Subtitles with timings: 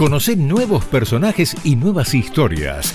[0.00, 2.94] Conoce nuevos personajes y nuevas historias.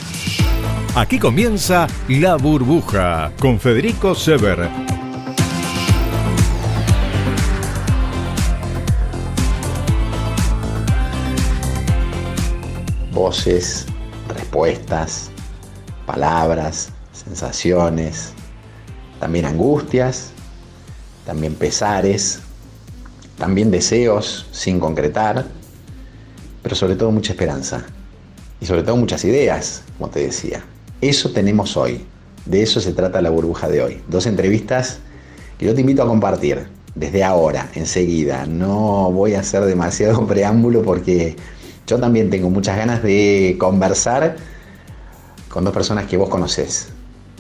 [0.96, 4.68] Aquí comienza La Burbuja con Federico Sever.
[13.12, 13.86] Voces,
[14.28, 15.30] respuestas,
[16.08, 18.34] palabras, sensaciones,
[19.20, 20.32] también angustias,
[21.24, 22.42] también pesares,
[23.38, 25.46] también deseos sin concretar
[26.66, 27.86] pero sobre todo mucha esperanza
[28.60, 30.64] y sobre todo muchas ideas, como te decía.
[31.00, 32.04] Eso tenemos hoy,
[32.48, 34.02] de eso se trata la burbuja de hoy.
[34.08, 34.98] Dos entrevistas
[35.60, 36.66] que yo te invito a compartir
[36.96, 38.48] desde ahora, enseguida.
[38.48, 41.36] No voy a hacer demasiado preámbulo porque
[41.86, 44.36] yo también tengo muchas ganas de conversar
[45.50, 46.88] con dos personas que vos conocés,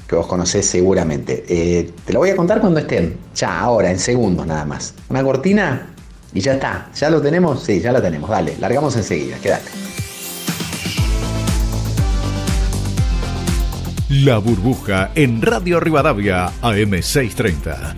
[0.08, 1.46] que vos conocés seguramente.
[1.50, 4.94] Eh, te lo voy a contar cuando estén, ya ahora, en segundos nada más.
[5.10, 5.95] Una cortina
[6.35, 6.89] y ya está.
[6.94, 7.63] ¿Ya lo tenemos?
[7.63, 8.30] Sí, ya lo tenemos.
[8.30, 9.38] Dale, largamos enseguida.
[9.39, 9.71] Quédate.
[14.09, 17.95] La burbuja en Radio Rivadavia AM630.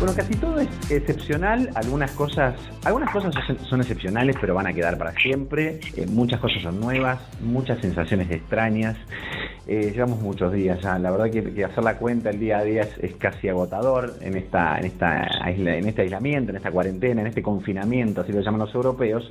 [0.00, 3.34] Bueno, casi todo es excepcional, algunas cosas, algunas cosas
[3.68, 5.78] son excepcionales, pero van a quedar para siempre.
[5.94, 8.96] Eh, muchas cosas son nuevas, muchas sensaciones extrañas.
[9.66, 10.98] Eh, llevamos muchos días ya.
[10.98, 14.78] La verdad que, hacer la cuenta el día a día es, casi agotador en esta,
[14.78, 18.74] en esta en este aislamiento, en esta cuarentena, en este confinamiento, así lo llaman los
[18.74, 19.30] europeos.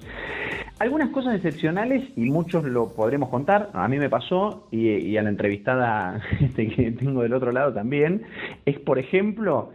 [0.80, 3.69] Algunas cosas excepcionales y muchos lo podremos contar.
[3.73, 8.23] A mí me pasó y, a la entrevistada este, que tengo del otro lado también.
[8.66, 9.73] Es, por ejemplo,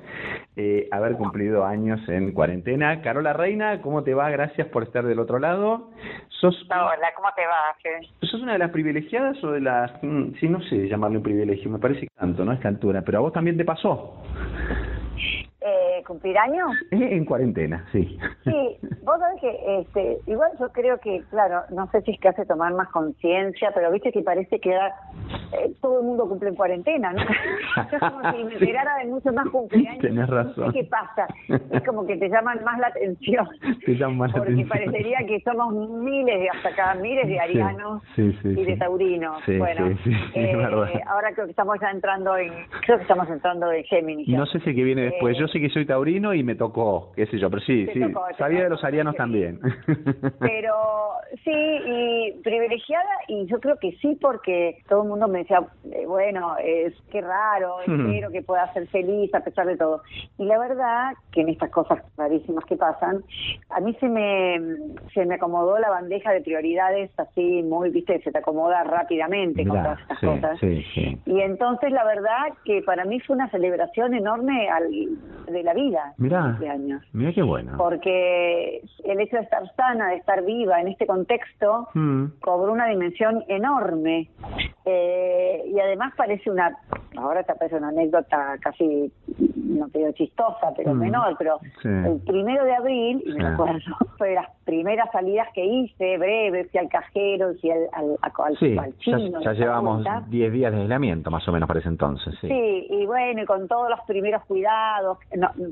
[0.56, 3.02] eh, haber cumplido años en cuarentena.
[3.02, 4.30] Carola Reina, ¿cómo te va?
[4.30, 5.90] Gracias por estar del otro lado.
[6.40, 8.00] Sos, Hola, ¿cómo te va?
[8.22, 9.92] ¿Sos una de las privilegiadas o de las...
[10.02, 12.52] Mm, sí, no sé llamarle un privilegio, me parece que tanto, ¿no?
[12.52, 14.22] A esta altura, pero a vos también te pasó.
[15.60, 16.70] Eh, ¿Cumplir años?
[17.14, 18.18] En cuarentena, sí.
[18.44, 22.28] Sí, vos sabés que este, igual yo creo que, claro, no sé si es que
[22.28, 26.54] hace tomar más conciencia, pero viste que parece que eh, todo el mundo cumple en
[26.56, 27.22] cuarentena, ¿no?
[27.92, 30.00] es como si me enterara de muchos más cumpleaños.
[30.00, 30.66] Tenés razón.
[30.66, 31.26] No sé qué pasa.
[31.70, 33.46] Es como que te llaman más la atención.
[33.84, 38.64] Te llaman más la porque parecería que somos miles, hasta acá, miles de arianos y
[38.64, 39.42] de taurinos.
[39.58, 39.96] bueno,
[40.34, 42.52] eh, ahora creo que estamos ya entrando en,
[42.84, 44.28] creo que estamos entrando en Géminis.
[44.28, 45.36] No sé si que viene después.
[45.38, 48.00] Yo sé que soy taurino y me tocó, qué sé yo, pero sí, sí,
[48.38, 49.60] sabía de los arianos también.
[50.40, 50.74] Pero
[51.42, 55.60] sí, y privilegiada, y yo creo que sí, porque todo el mundo me decía,
[55.92, 60.02] eh, bueno, es qué raro, espero que pueda ser feliz a pesar de todo.
[60.38, 63.22] Y la verdad que en estas cosas rarísimas que pasan,
[63.70, 64.60] a mí se me,
[65.12, 69.82] se me acomodó la bandeja de prioridades así muy, viste, se te acomoda rápidamente con
[69.82, 70.62] todas estas cosas.
[70.62, 74.90] y entonces la verdad que para mí fue una celebración enorme al,
[75.46, 76.14] de la vida.
[76.16, 77.02] Mira, años.
[77.12, 77.76] mira qué bueno.
[77.76, 82.40] Porque el hecho de estar sana, de estar viva en este contexto, mm.
[82.40, 84.30] cobró una dimensión enorme.
[84.84, 86.76] Eh, y además parece una,
[87.16, 89.10] ahora te parece una anécdota casi,
[89.56, 90.98] no te digo chistosa, pero mm.
[90.98, 93.78] menor, pero el primero de abril, y me acuerdo,
[94.18, 98.76] fue las primeras salidas que hice, breve, fui al cajero, fui al, al, al, sí,
[98.98, 99.40] chino.
[99.42, 102.34] Ya, llevamos 10 días de aislamiento, más o menos, para ese entonces.
[102.40, 102.48] Sí.
[102.48, 105.18] sí, y bueno, y con todos los primeros cuidados,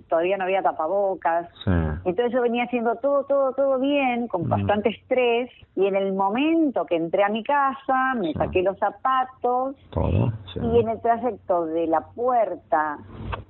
[0.09, 1.49] todavía no había tapabocas.
[2.05, 4.49] Entonces yo venía haciendo todo, todo, todo bien, con mm.
[4.49, 9.77] bastante estrés, y en el momento que entré a mi casa, me saqué los zapatos,
[10.57, 12.99] y en el trayecto de la puerta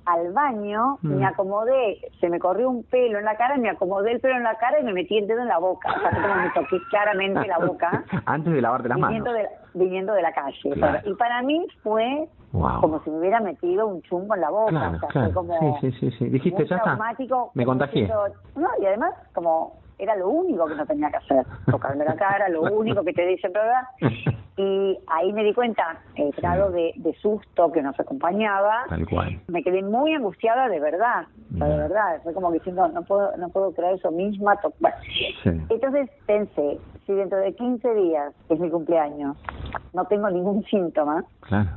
[0.05, 1.07] al baño, mm.
[1.07, 4.43] me acomodé, se me corrió un pelo en la cara, me acomodé el pelo en
[4.43, 5.93] la cara y me metí el dedo en la boca.
[5.95, 8.03] O sea, como me toqué claramente la boca.
[8.25, 9.49] Antes de lavarte las viniendo manos.
[9.73, 10.59] De, viniendo de la calle.
[11.05, 14.99] Y para mí fue como si me hubiera metido un chumbo en la boca.
[15.01, 16.97] o sea, Fue como sí, sí, sí, Dijiste, ya está.
[17.53, 18.07] Me contagié.
[18.07, 22.49] No, y además, como era lo único que no tenía que hacer, tocarme la cara,
[22.49, 23.83] lo único que te dicen, ¿verdad?
[24.57, 28.85] Y ahí me di cuenta el grado de, susto que nos acompañaba.
[28.89, 29.39] Tal cual.
[29.47, 32.21] Me quedé muy angustiada de verdad, de verdad.
[32.23, 34.59] Fue como diciendo, no puedo, no puedo creer eso misma.
[34.79, 34.95] Bueno.
[35.69, 39.37] Entonces pensé, si dentro de 15 días, es mi cumpleaños,
[39.93, 41.69] no tengo ningún síntoma, claro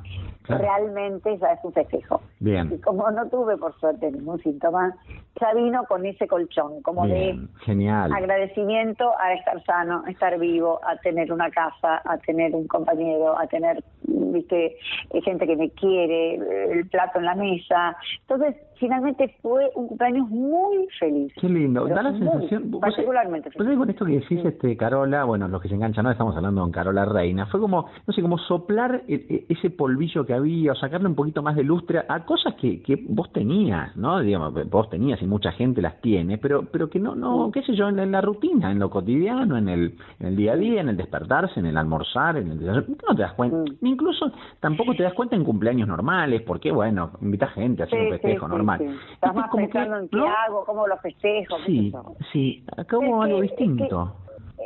[0.48, 2.20] realmente ya es un festejo.
[2.40, 2.72] Bien.
[2.72, 4.94] Y como no tuve, por suerte, ningún síntoma,
[5.40, 8.12] ya vino con ese colchón, como de Genial.
[8.12, 13.38] agradecimiento a estar sano, a estar vivo, a tener una casa, a tener un compañero,
[13.38, 14.76] a tener, viste,
[15.10, 16.34] eh, gente que me quiere,
[16.72, 17.96] el plato en la mesa.
[18.22, 21.32] Entonces, finalmente fue un cumpleaños muy feliz.
[21.40, 21.86] Qué lindo.
[21.86, 22.70] Da la sensación.
[22.80, 23.78] particularmente feliz.
[23.78, 26.72] con esto que decís, este, Carola, bueno, los que se enganchan, no estamos hablando con
[26.72, 30.74] Carola Reina, fue como, no sé, como soplar e, e, ese polvillo que había, o
[30.74, 34.20] sacarle un poquito más de lustre a cosas que, que vos tenías, ¿no?
[34.20, 37.74] Digamos, vos tenías y mucha gente las tiene, pero, pero que no, no, qué sé
[37.74, 40.88] yo, en, la rutina, en lo cotidiano, en el, en el día a día, en
[40.88, 45.14] el despertarse, en el almorzar, en el no te das cuenta, incluso tampoco te das
[45.14, 48.65] cuenta en cumpleaños normales, porque bueno, invita gente a hacer un festejo normal.
[48.74, 51.56] Estás más pensando en qué hago, cómo lo festejo.
[51.66, 51.92] Sí,
[52.32, 54.16] sí, acá hubo algo distinto.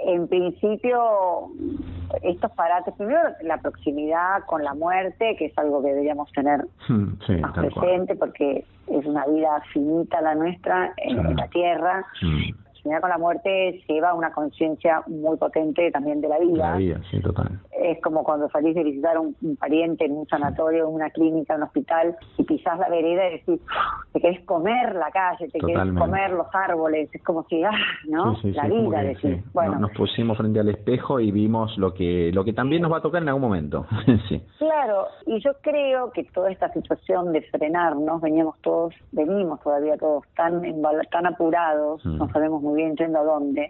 [0.06, 1.48] en principio,
[2.22, 7.40] estos parates, primero la proximidad con la muerte, que es algo que deberíamos tener hmm,
[7.40, 12.04] más presente, porque es una vida finita la nuestra en, la tierra.
[12.22, 16.70] Hmm proximidad con la muerte lleva una conciencia muy potente también de la vida.
[16.70, 17.60] La vida, sí, total.
[17.78, 21.54] Es como cuando salís de visitar a un, pariente en un sanatorio, en una clínica,
[21.54, 23.60] en un hospital, y pisás la vereda y decís,
[24.12, 27.70] te querés comer la calle, te querés comer los árboles, es como si, ah,
[28.08, 28.36] ¿no?
[28.42, 29.44] la vida, decís.
[29.52, 29.78] Bueno.
[29.78, 33.02] Nos pusimos frente al espejo y vimos lo que, lo que también nos va a
[33.02, 33.86] tocar en algún momento.
[34.28, 34.42] sí.
[34.58, 40.24] Claro, y yo creo que toda esta situación de frenarnos, veníamos todos, venimos todavía todos
[40.36, 40.62] tan,
[41.10, 42.18] tan apurados, mm.
[42.18, 43.68] no sabemos muy bien yendo a dónde,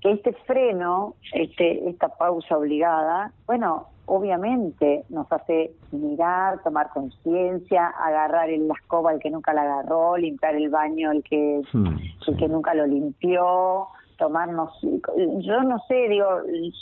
[0.00, 8.50] que este freno, este, esta pausa obligada, bueno, obviamente nos hace mirar, tomar conciencia, agarrar
[8.50, 12.48] en la escoba el que nunca la agarró, limpiar el baño el que, el que
[12.48, 13.88] nunca lo limpió,
[14.18, 16.26] tomarnos, yo no sé, digo,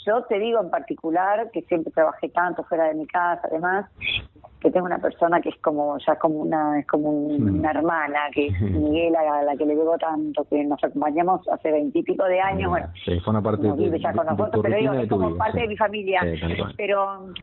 [0.05, 3.89] yo te digo en particular que siempre trabajé tanto fuera de mi casa, además,
[4.61, 8.47] que tengo una persona que es como ya como una es como una hermana que
[8.47, 12.69] es Miguel a la que le debo tanto que nos acompañamos hace veintipico de años
[12.69, 15.61] bueno sí, fue una parte de, vive ya con nosotros pero digo es como parte
[15.61, 16.21] de mi familia.
[16.77, 17.33] Pero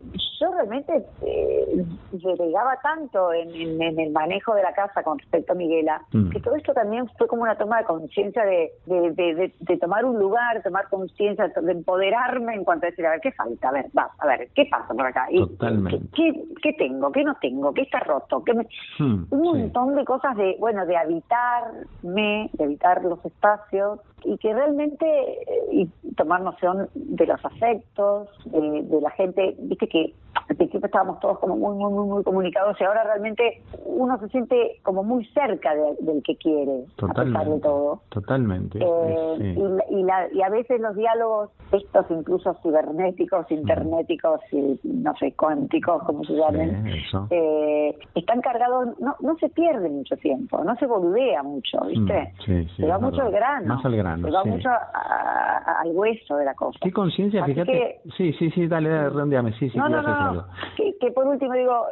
[0.41, 5.57] yo realmente eh, delegaba tanto en, en, el manejo de la casa con respecto a
[5.57, 6.31] Miguela mm.
[6.31, 10.19] que todo esto también fue como una toma de conciencia de, de, de, tomar un
[10.19, 13.87] lugar tomar conciencia de empoderarme en cuanto a decir a ver qué falta a ver
[13.97, 16.07] va a ver qué pasa por acá y, Totalmente.
[16.15, 17.73] ¿qué, qué tengo ¿Qué no tengo?
[17.73, 18.43] ¿Qué está roto?
[18.45, 24.37] ¿Qué hmm, un montón de cosas de, bueno, de habitarme, de habitar los espacios y
[24.39, 25.87] que realmente eh, y
[26.17, 30.15] tomar noción de los afectos, de, la gente, viste que
[30.49, 34.29] al principio estábamos todos como muy, muy, muy, muy comunicados y ahora realmente uno se
[34.29, 38.01] siente como muy cerca del que quiere, a pesar de todo.
[38.11, 38.79] Totalmente.
[38.81, 39.57] Eh,
[39.91, 46.03] y, la, y, a veces los diálogos, estos incluso cibernéticos, internéticos y no sé, cuánticos,
[46.05, 46.87] como se llamen,
[47.31, 52.33] eh, están cargados, no, no se pierde mucho tiempo, no se boludea mucho, ¿viste?
[52.47, 53.75] Mm, se va mucho al grano.
[53.75, 54.16] Más al grano.
[54.25, 56.79] Va mucho al hueso de la cosa.
[56.83, 58.01] Qué conciencia, fíjate.
[58.17, 59.79] sí, sí, sí, dale, dale, redondeame, sí, sí.
[59.79, 60.47] No, no, no,
[60.77, 61.87] que, por último digo,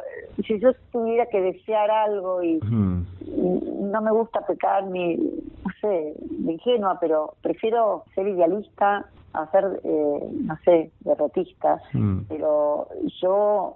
[0.45, 6.51] si yo tuviera que desear algo y no me gusta pecar ni, no sé, de
[6.51, 11.81] ingenua, pero prefiero ser idealista a ser, eh, no sé, derrotista,
[12.29, 12.87] pero
[13.21, 13.75] yo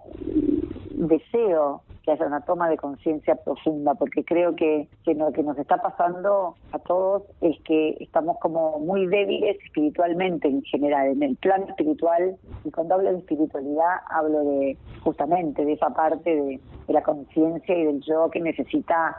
[0.91, 5.57] deseo que haya una toma de conciencia profunda, porque creo que, que lo que nos
[5.59, 11.35] está pasando a todos es que estamos como muy débiles espiritualmente en general, en el
[11.35, 16.93] plano espiritual, y cuando hablo de espiritualidad hablo de justamente de esa parte de, de
[16.93, 19.15] la conciencia y del yo que necesita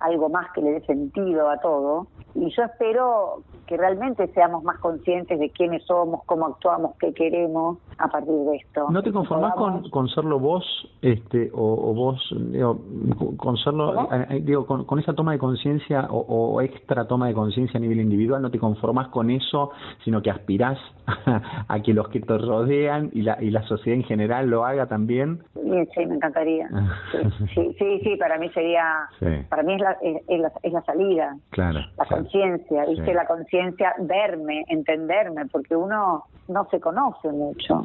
[0.00, 2.08] algo más que le dé sentido a todo.
[2.34, 7.78] Y yo espero que realmente seamos más conscientes de quiénes somos, cómo actuamos, qué queremos
[7.98, 8.88] a partir de esto.
[8.90, 10.64] ¿No te conformás con, con serlo vos
[11.02, 16.60] este o, vos digo, con serlo eh, eh, digo con, esa toma de conciencia o,
[16.60, 19.70] extra toma de conciencia a nivel individual no te conformás con eso
[20.04, 20.78] sino que aspirás
[21.68, 24.86] a, que los que te rodean y la y la sociedad en general lo haga
[24.86, 26.68] también sí, me encantaría.
[27.54, 29.08] Sí, sí, sí, para mí sería
[29.48, 31.36] para mí es la, es, la, es la salida.
[31.50, 37.84] Claro la conciencia viste la conciencia verme entenderme porque uno no se conoce mucho.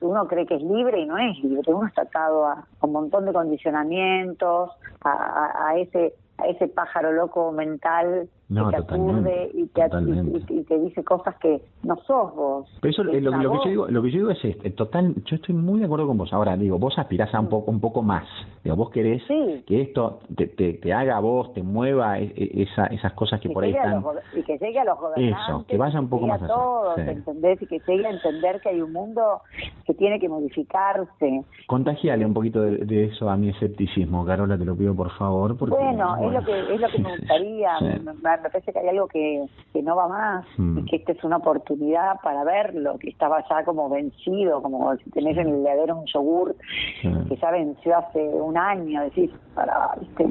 [0.00, 3.24] Uno cree que es libre y no es libre, uno está atado a, un montón
[3.24, 4.70] de condicionamientos,
[5.04, 11.96] a, ese a ese pájaro loco mental que te y te, dice cosas que no
[12.06, 12.78] sos vos.
[12.80, 15.54] Pero eso, lo, que yo digo, lo que yo digo es este, total, yo estoy
[15.54, 16.32] muy de acuerdo con vos.
[16.32, 18.24] Ahora digo, vos aspirás a un poco, un poco más.
[18.64, 19.22] Digo, vos querés
[19.66, 23.50] que esto te, te, haga a vos, te mueva e, e, esa, esas cosas que,
[23.50, 24.02] por ahí están.
[24.34, 25.38] y que llegue a los gobernantes.
[25.48, 27.60] Eso, que vaya un poco más a todos, ¿entendés?
[27.62, 29.42] Y que llegue a entender que hay un mundo
[29.86, 31.44] que tiene que modificarse.
[31.66, 35.56] Contagiale un poquito de, eso a mi escepticismo, Carola, te lo pido por favor.
[35.56, 37.80] Porque, bueno, es lo que es lo que me gustaría.
[37.80, 40.78] Me, parece que hay algo que, que no va más mm.
[40.78, 45.10] y que esta es una oportunidad para verlo, que estaba ya como vencido, como si
[45.10, 46.54] tenés en el heladero un yogur
[47.00, 50.28] que ya venció hace un año, decís, para, ¿viste?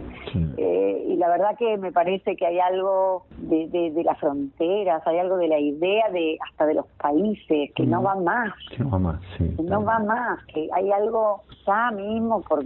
[0.57, 5.19] Eh, y la verdad que me parece que hay algo de, de, las fronteras, hay
[5.19, 8.05] algo de la idea de hasta de los países que no mm.
[8.05, 8.53] va más.
[8.69, 9.55] Que no va más, sí.
[9.61, 12.65] no va más, que hay algo ya mismo por,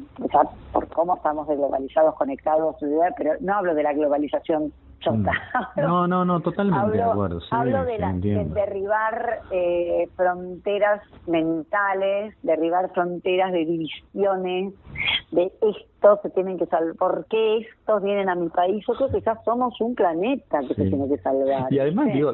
[0.71, 2.75] por cómo estamos globalizados, conectados,
[3.17, 4.71] pero no hablo de la globalización
[5.05, 5.27] Mm.
[5.77, 7.39] No, no, no, totalmente de acuerdo.
[7.51, 14.73] hablo de, derribar eh, fronteras mentales, derribar fronteras de divisiones,
[15.31, 15.77] de estos
[16.21, 18.83] se tienen que salvar, ¿por qué estos vienen a mi país?
[18.87, 21.71] Yo creo que ya somos un planeta que se tiene que salvar.
[21.73, 22.33] Y además, digo,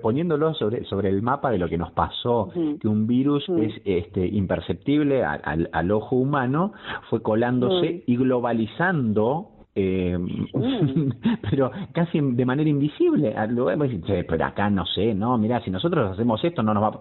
[0.00, 2.50] poniéndolo sobre, sobre el mapa de lo que nos pasó,
[2.80, 6.72] que un virus es este imperceptible al, al, ojo humano,
[7.10, 10.18] fue colándose y globalizando eh,
[11.50, 13.34] pero casi de manera invisible.
[14.28, 17.00] Pero acá no sé, no, mira, si nosotros hacemos esto no nos va...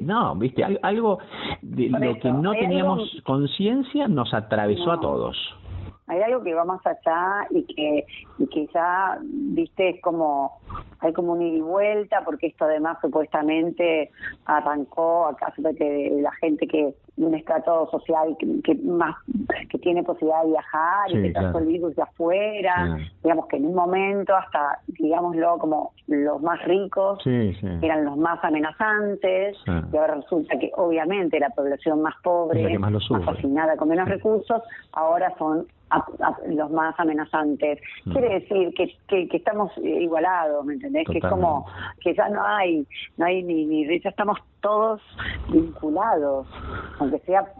[0.00, 1.18] no, viste, algo
[1.62, 5.36] de lo que no teníamos conciencia nos atravesó a todos.
[6.08, 8.06] Hay algo que va más allá y que,
[8.38, 10.58] y que ya, viste, es como,
[11.00, 14.10] hay como un ida y vuelta, porque esto además supuestamente
[14.46, 19.16] arrancó acá, que la gente que, de un estrato social que, más,
[19.68, 23.66] que tiene posibilidad de viajar y que trazó el virus de afuera, digamos que en
[23.66, 30.58] un momento hasta, digámoslo, como los más ricos eran los más amenazantes, y ahora resulta
[30.58, 35.66] que obviamente la población más pobre, más, más fascinada con menos recursos, ahora son
[36.48, 37.80] los más amenazantes.
[38.04, 38.12] Mm.
[38.12, 41.06] Quiere decir que, que, estamos igualados, ¿me entendés?
[41.08, 41.66] Que es como
[42.00, 45.00] que ya no hay, no hay ni, ni ya estamos todos
[45.48, 46.46] vinculados,
[46.98, 47.52] aunque sea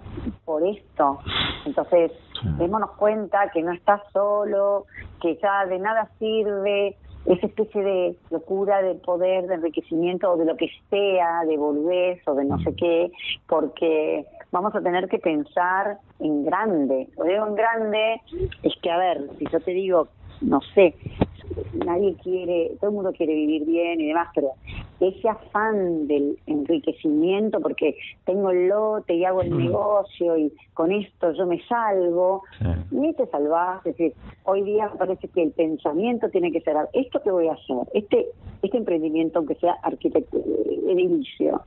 [0.45, 1.19] por esto.
[1.65, 2.13] Entonces,
[2.59, 4.87] démonos cuenta que no estás solo,
[5.21, 10.47] que ya de nada sirve esa especie de locura de poder, de enriquecimiento o de
[10.47, 13.11] lo que sea, de boludez o de no sé qué,
[13.47, 17.09] porque vamos a tener que pensar en grande.
[17.19, 18.21] Lo digo en grande
[18.63, 20.09] es que, a ver, si yo te digo,
[20.41, 20.95] no sé,
[21.85, 24.53] nadie quiere, todo el mundo quiere vivir bien y demás, pero
[25.01, 31.33] ese afán del enriquecimiento, porque tengo el lote y hago el negocio y con esto
[31.33, 32.43] yo me salvo,
[32.91, 34.13] ni te salvas, es decir,
[34.45, 38.27] hoy día parece que el pensamiento tiene que ser, esto que voy a hacer, este
[38.63, 40.39] este emprendimiento, aunque sea arquitecto,
[40.89, 41.63] edilicio,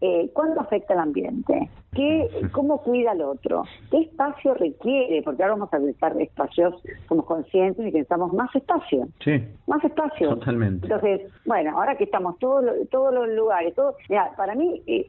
[0.00, 1.70] eh, ¿cuándo afecta al ambiente?
[1.92, 3.64] ¿Qué, ¿Cómo cuida al otro?
[3.90, 5.22] ¿Qué espacio requiere?
[5.22, 6.74] Porque ahora vamos a visitar espacios,
[7.08, 9.08] somos conscientes y pensamos más espacio.
[9.22, 9.42] Sí.
[9.66, 10.30] Más espacio.
[10.30, 10.86] Totalmente.
[10.86, 12.53] Entonces, bueno, ahora que estamos todos,
[12.90, 13.96] todos los lugares, todo,
[14.36, 15.06] para mí, eh,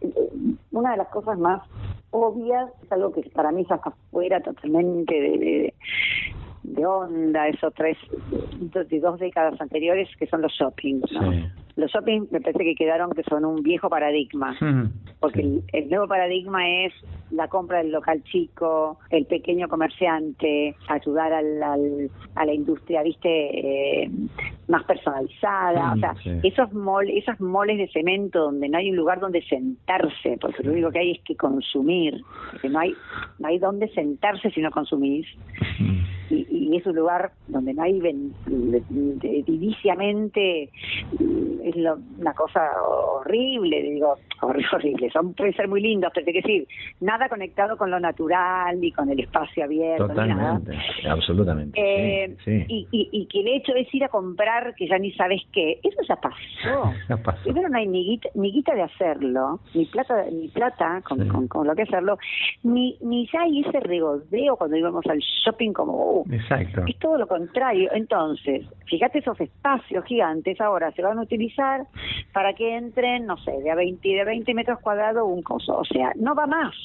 [0.72, 1.62] una de las cosas más
[2.12, 3.80] obvias es algo que para mí está
[4.12, 5.74] fuera totalmente
[6.64, 7.98] de onda, eso tres,
[8.90, 11.02] de dos décadas anteriores, que son los shopping.
[11.76, 14.58] Los shopping me parece que quedaron que son un viejo paradigma,
[15.20, 15.42] porque
[15.74, 16.94] el, nuevo paradigma es
[17.32, 24.10] la compra del local chico, el pequeño comerciante, ayudar al, a la industria, viste, eh,
[24.70, 29.20] más personalizada, o sea, esos mol, esas moles de cemento donde no hay un lugar
[29.20, 32.94] donde sentarse, porque lo único que hay es que consumir, porque no hay,
[33.38, 35.28] no hay donde sentarse si no consumís
[36.30, 38.00] y, y, es un lugar donde no hay
[39.46, 40.70] divisiamente
[41.64, 46.42] es lo, una cosa horrible digo horrible son pueden ser muy lindos pero hay que
[46.42, 46.68] decir
[47.00, 50.78] nada conectado con lo natural ni con el espacio abierto totalmente
[51.08, 52.36] absolutamente eh,
[52.68, 56.02] Y, y, que el hecho es ir a comprar que ya ni sabes qué eso
[56.08, 57.44] ya pasó, ya pasó.
[57.44, 61.48] primero no hay ni guita, ni guita de hacerlo ni plata ni plata con, con,
[61.48, 62.18] con, lo que hacerlo
[62.64, 66.84] ni ni ya hay ese regodeo cuando íbamos al shopping como Exacto.
[66.88, 67.90] Es todo lo contrario.
[67.94, 71.86] Entonces, fíjate esos espacios gigantes ahora se van a utilizar
[72.34, 75.78] para que entren, no sé, de a 20, de 20 metros cuadrados un coso.
[75.78, 76.76] O sea, no va más.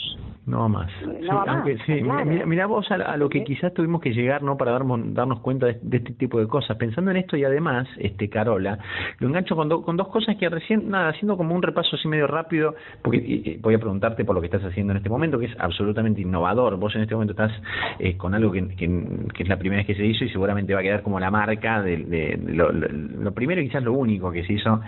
[0.51, 0.91] No más.
[1.23, 2.03] No sí,
[2.45, 4.57] mira, vos a, lo que quizás tuvimos que llegar, ¿no?
[4.57, 6.77] Para darnos, darnos cuenta de, este tipo de cosas.
[6.77, 8.77] Pensando en esto y además, este Carola,
[9.21, 12.27] lo engancho con, con dos cosas que recién, nada, haciendo como un repaso así medio
[12.27, 15.55] rápido, porque voy a preguntarte por lo que estás haciendo en este momento, que es
[15.61, 16.77] absolutamente innovador.
[16.79, 17.53] Vos en este momento estás
[18.01, 20.81] eh, con algo que, que, es la primera vez que se hizo y seguramente va
[20.81, 24.81] a quedar como la marca de, lo, primero y quizás lo único que se hizo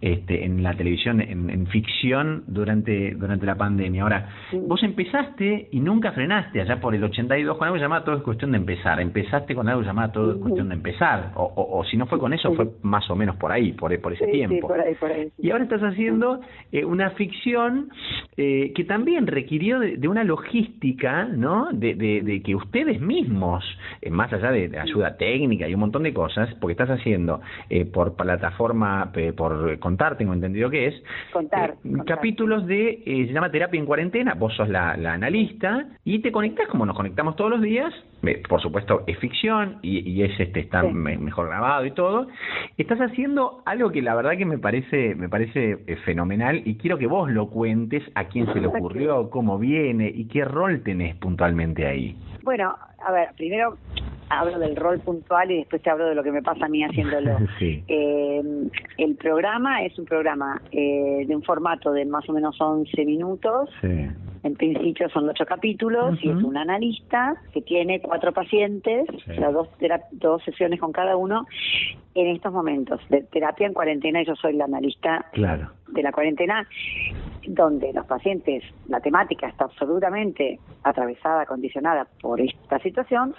[0.00, 4.02] este, en la televisión, en, en ficción durante, durante la pandemia.
[4.02, 8.16] Ahora, vos empezás empezaste y nunca frenaste allá por el 82 con algo llamado Todo
[8.16, 9.00] es cuestión de empezar.
[9.00, 11.32] Empezaste con algo llamado Todo es cuestión de empezar.
[11.34, 14.12] O, o, si no fue con eso, fue más o menos por ahí, por, por
[14.12, 14.68] ese tiempo.
[14.68, 16.40] por ahí, por ahí, y ahora estás haciendo
[16.72, 17.90] eh, una ficción
[18.36, 21.68] eh, que también requirió de, una logística, ¿no?
[21.72, 23.64] De, de, que ustedes mismos,
[24.00, 27.84] eh, más allá de, ayuda técnica y un montón de cosas, porque estás haciendo eh,
[27.84, 30.94] por plataforma, por contar, tengo entendido que es,
[31.32, 31.74] contar,
[32.06, 36.86] capítulos de, se llama Terapia en Cuarentena, vos sos la, analista, y te conectas como
[36.86, 37.92] nos conectamos todos los días,
[38.48, 42.28] por supuesto es ficción y, es este está mejor grabado y todo,
[42.76, 47.06] estás haciendo algo que la verdad que me parece, me parece fenomenal y quiero que
[47.06, 51.86] vos lo cuentes a quién se le ocurrió, cómo viene y qué rol tenés puntualmente
[51.86, 52.16] ahí.
[52.42, 53.76] Bueno, a ver, primero
[54.30, 56.82] hablo del rol puntual y después te hablo de lo que me pasa a mí
[56.82, 57.38] haciéndolo.
[57.60, 58.42] Eh,
[58.98, 63.68] el programa es un programa eh, de un formato de más o menos 11 minutos.
[63.82, 69.50] En principio son ocho capítulos y es un analista que tiene cuatro pacientes, o sea,
[69.50, 69.68] dos,
[70.12, 71.46] dos sesiones con cada uno
[72.14, 74.22] en estos momentos de terapia en cuarentena.
[74.22, 75.70] Yo soy la analista claro.
[75.88, 76.66] de la cuarentena
[77.46, 83.34] donde los pacientes, la temática está absolutamente atravesada, condicionada por esta situación,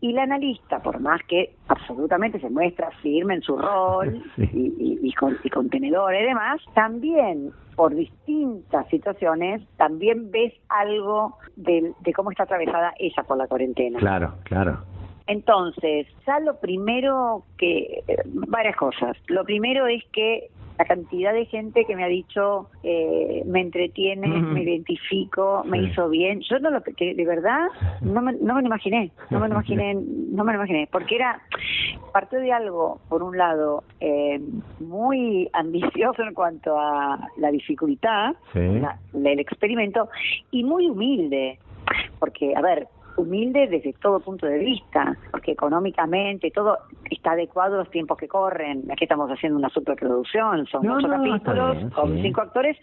[0.00, 5.12] y la analista, por más que absolutamente se muestra firme en su rol y, y,
[5.14, 12.30] con, y contenedor y demás, también por distintas situaciones, también ves algo de, de cómo
[12.30, 13.98] está atravesada ella por la cuarentena.
[13.98, 14.78] Claro, claro.
[15.26, 18.02] Entonces, ya lo primero que,
[18.48, 19.16] varias cosas.
[19.26, 24.28] Lo primero es que la cantidad de gente que me ha dicho eh, me entretiene,
[24.28, 26.40] me identifico, me hizo bien.
[26.40, 27.68] Yo no lo que de verdad
[28.02, 31.16] no me, no me lo imaginé, no me lo imaginé, no me lo imaginé, porque
[31.16, 31.40] era
[32.12, 34.40] parte de algo por un lado eh,
[34.80, 40.08] muy ambicioso en cuanto a la dificultad, el experimento
[40.50, 41.58] y muy humilde,
[42.18, 46.78] porque a ver humilde desde todo punto de vista, porque económicamente todo
[47.10, 48.84] está adecuado a los tiempos que corren.
[48.90, 52.76] Aquí estamos haciendo una superproducción, son ocho capítulos con cinco actores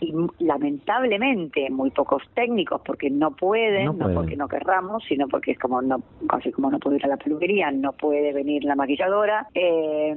[0.00, 5.58] y lamentablemente muy pocos técnicos porque no pueden, no, porque no querramos, sino porque es
[5.58, 9.46] como no, casi como no puede ir a la peluquería, no puede venir la maquilladora.
[9.54, 10.16] Eh,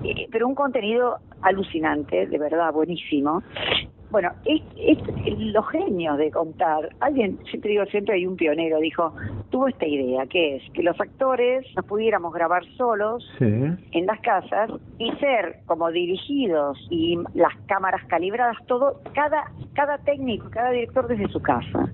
[0.05, 3.43] eh, pero un contenido alucinante, de verdad, buenísimo.
[4.13, 4.99] Bueno, es, es,
[5.39, 6.91] los genios de contar.
[7.01, 9.15] Alguien, siempre digo, siempre hay un pionero, dijo,
[9.49, 14.71] tuvo esta idea, que es que los actores nos pudiéramos grabar solos en las casas
[14.99, 21.29] y ser como dirigidos y las cámaras calibradas, todo, cada, cada técnico, cada director desde
[21.29, 21.89] su casa.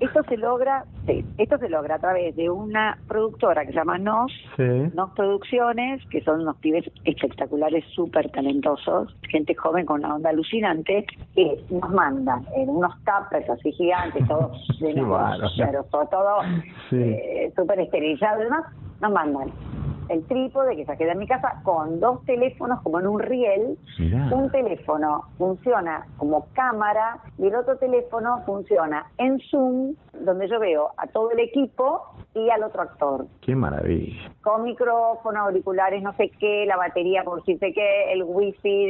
[0.00, 3.96] Esto se logra, sí, esto se logra a través de una productora que se llama
[3.98, 10.30] NOS, NOS Producciones, que son unos pibes espectaculares, súper talentosos, gente joven con una onda
[10.30, 16.42] alucinante, que nos mandan en unos tapers así gigantes, todos llenos pero todo,
[16.92, 18.64] eh, súper esterilizado y demás,
[19.00, 19.52] nos mandan
[20.10, 23.78] el trípode que saqué de mi casa con dos teléfonos como en un riel.
[24.32, 30.90] Un teléfono funciona como cámara y el otro teléfono funciona en Zoom, donde yo veo
[30.96, 32.02] a todo el equipo
[32.34, 33.26] y al otro actor.
[33.40, 34.30] Qué maravilla.
[34.42, 38.88] Con micrófono, auriculares, no sé qué, la batería por si sé qué, el wifi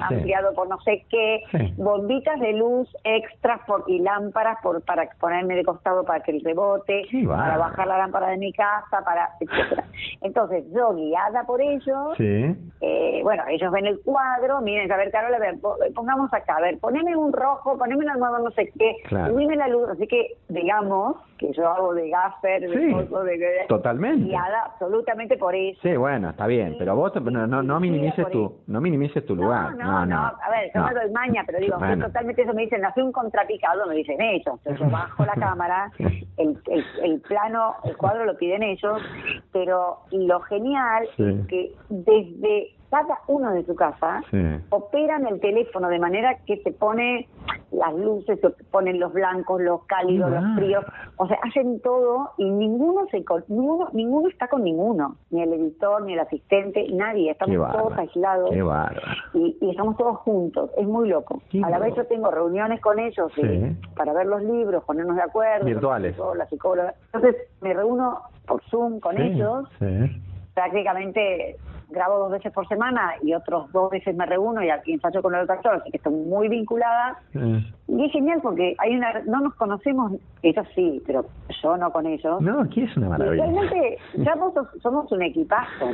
[0.00, 1.42] ampliado por no sé qué,
[1.76, 6.42] bombitas de luz extras por, y lámparas por para ponerme de costado para que el
[6.42, 9.84] rebote, para bajar la lámpara de mi casa, para etcétera.
[10.20, 15.34] Entonces, yo guiada por ellos, eh, bueno, ellos ven el cuadro, miren, a ver, Carol,
[15.34, 15.56] a ver,
[15.94, 18.96] pongamos acá, a ver, poneme un rojo, poneme la nueva no sé qué,
[19.36, 24.24] dime la luz, así que digamos que yo hago de gaffer, de, de, totalmente.
[24.24, 25.80] guiada absolutamente por eso.
[25.82, 29.74] Sí, bueno, está bien, pero vos no, no, no minimices tu, no minimices tu lugar.
[29.76, 33.02] No, no, a ver, yo me doy maña, pero digo, totalmente eso me dicen, hace
[33.02, 37.96] un contrapicado, me dicen ellos, entonces yo bajo la cámara, el, el, el plano, el
[37.96, 39.00] cuadro lo piden ellos,
[39.52, 44.22] pero lo genial es que desde cada uno de su casa
[44.70, 47.28] operan el teléfono de manera que se pone
[47.70, 50.84] las luces, se ponen los blancos, los cálidos, los fríos,
[51.16, 56.02] o sea, hacen todo y ninguno se ninguno, ninguno está con ninguno, ni el editor,
[56.02, 58.50] ni el asistente, nadie, estamos todos aislados
[59.34, 61.40] y, estamos todos juntos, es muy loco.
[61.62, 63.30] a la vez yo tengo reuniones con ellos
[63.94, 68.98] para ver los libros, ponernos de acuerdo, virtuales, la psicóloga, entonces me reúno por Zoom
[68.98, 69.68] con ellos
[70.60, 71.56] prácticamente
[71.90, 75.34] grabo dos veces por semana y otros dos veces me reúno y aquí ensayo con
[75.34, 77.18] el otro actor, así que estoy muy vinculada.
[77.34, 77.64] Eh.
[77.88, 81.24] Y es genial porque hay una no nos conocemos, ellos sí, pero
[81.62, 82.40] yo no con ellos.
[82.40, 83.44] No, aquí es una Y maravilla.
[83.44, 84.34] realmente ya
[84.82, 85.86] somos un equipazo,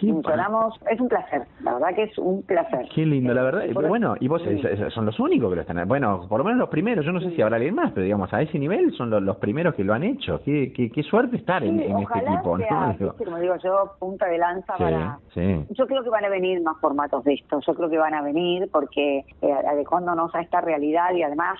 [0.00, 2.86] Funcionamos, es un placer, la verdad que es un placer.
[2.94, 3.62] Qué lindo, la verdad.
[3.62, 4.62] Eh, Pero por- bueno, y vos Sí.
[4.90, 5.86] son los únicos que lo están.
[5.88, 7.04] Bueno, por lo menos los primeros.
[7.04, 9.36] Yo no sé si habrá alguien más, pero digamos, a ese nivel son los, los
[9.36, 10.40] primeros que lo han hecho.
[10.44, 13.92] Qué, qué, qué suerte estar en, Sí, en este ojalá equipo, sea, como digo yo,
[13.98, 15.18] punta de lanza sí, para...
[15.36, 15.64] sí.
[15.70, 18.22] Yo creo que van a venir más formatos de esto, yo creo que van a
[18.22, 21.58] venir porque eh, adecuándonos a esta realidad y además,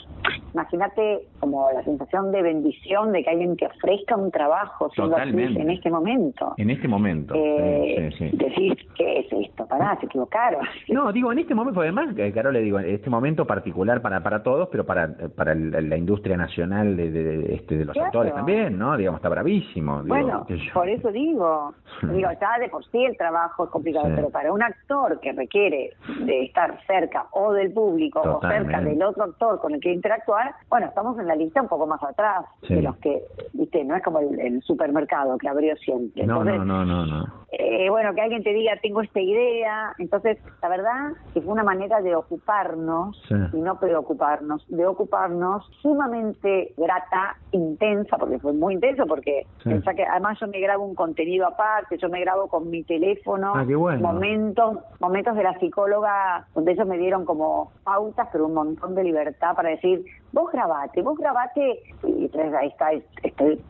[0.54, 5.60] imagínate como la sensación de bendición de que alguien te ofrezca un trabajo siendo Totalmente.
[5.60, 6.54] en este momento.
[6.56, 7.34] En este momento.
[7.36, 8.36] Eh, sí, sí, sí.
[8.36, 9.66] Decís, ¿qué es esto?
[9.66, 10.62] Pará, se equivocaron.
[10.88, 14.22] No, digo, en este momento, además, eh, Carol, le digo, en este momento particular para
[14.22, 18.06] para todos, pero para para el- la industria nacional de, de, este, de los Claro.
[18.06, 18.96] actores también, ¿no?
[18.96, 20.02] Digamos, está bravísimo.
[20.02, 24.12] digo, Bueno, por eso digo, digo, ya de por sí el trabajo es complicado, Sí.
[24.16, 25.90] pero para un actor que requiere
[26.24, 30.54] de estar cerca o del público o cerca del otro actor con el que interactuar,
[30.68, 32.74] bueno, estamos en la lista un poco más atrás Sí.
[32.74, 36.26] de los que, viste, no es como el, el supermercado que abrió siempre.
[36.26, 37.24] No, no, no, no, no.
[37.52, 39.94] eh, bueno, que alguien te diga, tengo esta idea.
[39.98, 43.34] Entonces, la verdad que fue una manera de ocuparnos Sí.
[43.52, 49.70] y no preocuparnos, de ocuparnos sumamente grata, intensa, porque fue muy intenso, porque Sí.
[49.70, 53.54] pensá que además yo me grabo un contenido aparte, yo me grabo con mi teléfono,
[53.60, 54.00] Ah, bueno.
[54.12, 59.04] momentos, momentos de la psicóloga, donde ellos me dieron como pautas, pero un montón de
[59.04, 62.92] libertad para decir, vos grabate, vos grabate, y entonces ahí está,
[63.22, 63.60] estoy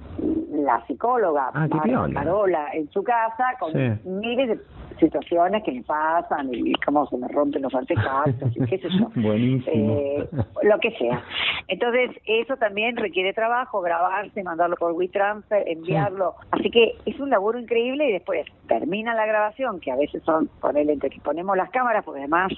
[0.53, 1.69] la psicóloga, Ah.
[2.13, 4.09] Carola, en su casa, con Sí.
[4.09, 4.61] miles de
[4.99, 9.11] situaciones que me pasan y cómo se me rompen los artefactos y qué sé yo.
[9.15, 9.95] Buenísimo.
[9.99, 10.27] Eh,
[10.63, 11.23] lo que sea.
[11.69, 16.35] Entonces, eso también requiere trabajo, grabarse, mandarlo por WeTransfer, enviarlo.
[16.51, 20.49] Así que es un laburo increíble y después termina la grabación, que a veces son,
[20.61, 22.53] ponele entre que ponemos las cámaras, porque además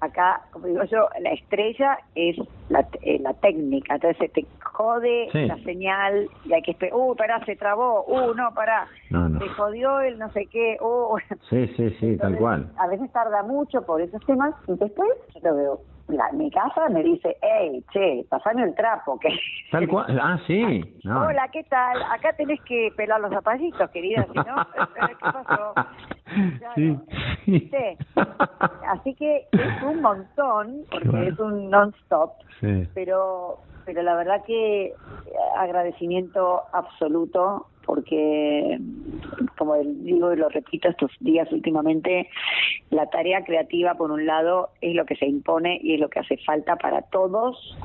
[0.00, 2.36] acá, como digo yo, la estrella es
[2.68, 5.46] la, eh, la técnica, entonces se te jode Sí.
[5.46, 9.38] la señal y hay que esperar, uh, pará, se trabó, uh, no, pará, No, no.
[9.40, 11.16] se jodió el no sé qué, uh,
[11.50, 12.70] Sí, sí, sí, tal cual.
[12.78, 15.80] A veces tarda mucho por esos temas y después yo lo veo.
[16.08, 19.18] La, mi casa me dice, hey, che, pasame el trapo.
[19.18, 19.30] que
[19.70, 20.04] Tal cual.
[20.22, 20.62] Ah, sí.
[21.02, 21.22] No.
[21.28, 22.02] Hola, ¿qué tal?
[22.12, 24.44] Acá tenés que pelar los zapallitos, querida, si no,
[25.08, 25.72] ¿qué pasó?
[26.58, 26.74] Claro.
[26.74, 26.98] Sí.
[27.46, 27.98] ¿Viste?
[28.88, 32.86] Así que es un montón, porque es un non-stop, Sí.
[32.94, 34.94] pero pero la verdad que eh,
[35.58, 38.78] agradecimiento absoluto porque
[39.58, 42.30] como digo y lo repito estos días últimamente
[42.88, 46.20] la tarea creativa por un lado es lo que se impone y es lo que
[46.20, 47.76] hace falta para todos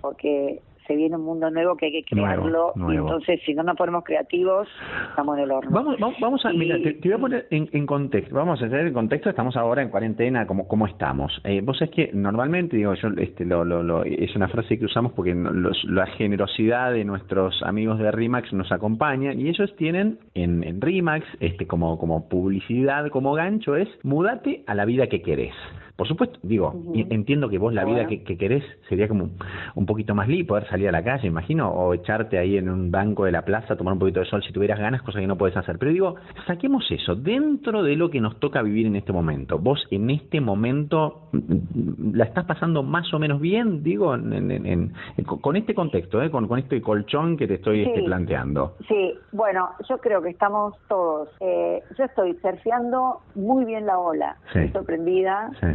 [0.00, 3.62] porque se viene un mundo nuevo que hay que Nuevo, crearlo y entonces si no
[3.62, 4.66] nos ponemos creativos
[5.10, 7.46] estamos en el horno Vamos, vamos, vamos a, Y- mira, te, te voy a poner
[7.50, 11.40] en, en contexto, vamos a hacer el contexto, estamos ahora en cuarentena, ¿cómo, cómo estamos?
[11.44, 14.86] Eh, vos es que normalmente, digo, yo, este, lo, lo, lo- es una frase que
[14.86, 20.18] usamos porque los- la generosidad de nuestros amigos de RIMAX nos acompaña y ellos tienen
[20.34, 25.20] en, en RIMAX, este, como, como publicidad, como gancho, es mudate a la vida que
[25.20, 25.54] querés.
[25.98, 29.30] Por supuesto, digo, entiendo que vos la vida que, que querés sería como
[29.74, 32.92] un poquito más libre, poder salir a la calle, imagino, o echarte ahí en un
[32.92, 35.36] banco de la plaza, tomar un poquito de sol si tuvieras ganas, cosa que no
[35.36, 35.76] puedes hacer.
[35.76, 36.14] Pero digo,
[36.46, 39.58] saquemos eso, dentro de lo que nos toca vivir en este momento.
[39.58, 44.50] Vos en este momento mm, la estás pasando más o menos bien, digo, en, en-
[44.52, 46.30] en- en- con este contexto, ¿eh?
[46.30, 48.76] con, con este colchón que te estoy este, planteando.
[48.86, 51.28] Sí, bueno, yo creo que estamos todos.
[51.40, 54.36] Eh, yo estoy surfeando muy bien la ola.
[54.52, 54.60] Sí.
[54.60, 55.66] Estoy sorprendida Sí.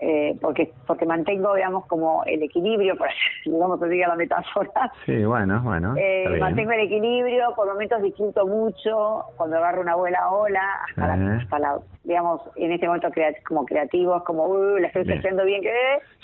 [0.00, 3.08] Eh, porque porque mantengo, digamos, como el equilibrio, por
[3.46, 4.92] vamos a seguir la metáfora.
[5.06, 5.94] Sí, bueno, bueno.
[5.96, 6.40] Eh, bien.
[6.40, 11.58] mantengo el equilibrio, por momentos disfruto mucho cuando agarro una buena ola, hasta, la, hasta
[11.58, 13.08] la, digamos, en este momento
[13.46, 15.16] como creativos, como, uh, la estoy Bien.
[15.16, 15.72] surfeando bien, que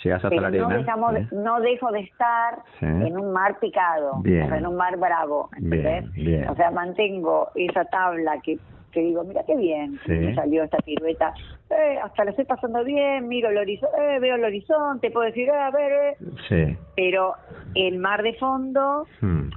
[0.02, 0.68] Llegas hasta la arena.
[0.68, 2.86] no, dejamos, no dejo de estar Sí.
[2.86, 4.44] en un mar picado, Bien.
[4.44, 6.12] o sea, en un mar bravo, ¿entendés?
[6.12, 6.48] Bien, bien.
[6.48, 8.58] O sea, mantengo esa tabla que,
[8.90, 10.12] que digo, mira qué bien Sí.
[10.12, 11.32] me salió esta pirueta,
[11.70, 15.48] eh, hasta la estoy pasando bien, miro el horizonte, eh, veo el horizonte, puedo decir,
[15.48, 16.16] eh, a ver, eh.
[16.48, 16.76] Sí.
[16.96, 17.34] pero
[17.74, 19.50] el mar de fondo Hmm.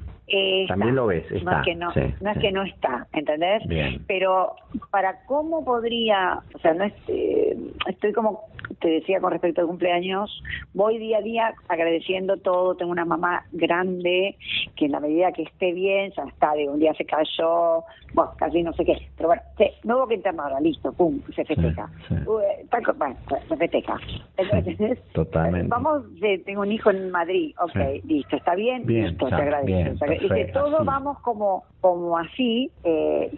[0.67, 3.61] También lo ves, no está, es que no, sí, no es que no está, ¿entendés?
[3.67, 4.03] Bien.
[4.07, 4.55] Pero
[4.89, 7.55] para cómo podría, o sea, no es, eh,
[7.87, 8.45] estoy como
[8.79, 12.75] te decía con respecto al cumpleaños, voy día a día agradeciendo todo.
[12.75, 14.37] Tengo una mamá grande
[14.75, 17.83] que en la medida que esté bien, ya está, de un día se cayó,
[18.13, 21.43] bueno, casi no sé qué, pero bueno, sí, no hubo que internarla, listo, pum, se
[21.45, 21.89] festeja.
[22.25, 23.15] bueno,
[23.47, 23.97] se festeja.
[24.37, 25.67] Entonces, Totalmente.
[25.67, 26.03] Vamos,
[26.45, 30.05] tengo un hijo en Madrid, ok, listo, está bien, listo, te agradezco.
[30.11, 33.31] y que todos vamos como, como así, eh,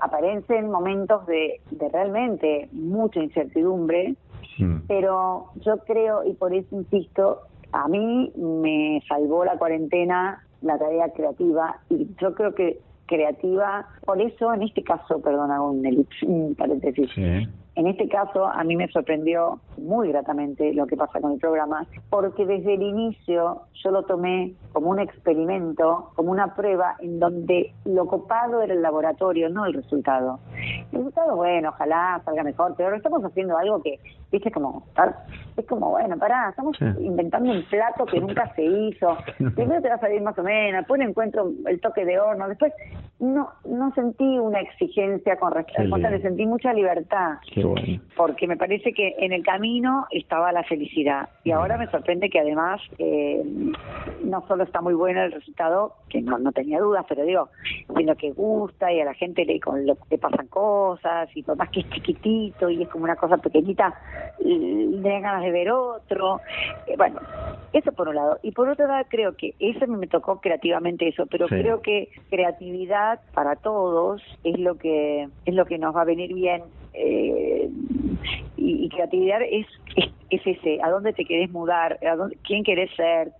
[0.00, 4.14] aparecen momentos de, de realmente mucha incertidumbre,
[4.58, 4.82] mm.
[4.88, 7.40] pero yo creo, y por eso insisto,
[7.72, 14.20] a mí me salvó la cuarentena la tarea creativa y yo creo que creativa, por
[14.22, 17.10] eso en este caso, perdona un, un paréntesis,
[17.74, 21.86] en este caso, a mí me sorprendió muy gratamente lo que pasa con el programa,
[22.10, 27.72] porque desde el inicio yo lo tomé como un experimento, como una prueba en donde
[27.86, 30.38] lo copado era el laboratorio, no el resultado.
[30.92, 33.98] El resultado, bueno, ojalá salga mejor, pero estamos haciendo algo que,
[34.30, 34.84] viste, como,
[35.56, 39.16] es como, bueno, pará, estamos inventando un plato que nunca se hizo.
[39.54, 42.72] Primero te va a salir más o menos, después encuentro el toque de horno, después
[43.18, 47.36] no no sentí una exigencia con respecto, le sentí mucha libertad.
[48.16, 51.28] Porque me parece que en el camino estaba la felicidad.
[51.44, 53.42] Y ahora me sorprende que además eh,
[54.24, 57.48] no solo está muy bueno el resultado, que no, no tenía dudas, pero digo,
[57.96, 61.56] sino que gusta y a la gente le, con lo, le pasan cosas y por
[61.56, 63.94] más que es chiquitito y es como una cosa pequeñita,
[64.38, 66.40] le dan ganas de ver otro.
[66.86, 67.20] Eh, bueno,
[67.72, 68.38] eso por un lado.
[68.42, 73.20] Y por otro lado, creo que eso me tocó creativamente eso, pero creo que creatividad
[73.34, 76.62] para todos es lo que es lo que nos va a venir bien
[76.94, 77.68] eh,
[78.56, 79.66] y, creatividad es,
[80.30, 83.32] es, ese, a dónde te querés mudar, a dónde, quién querés ser,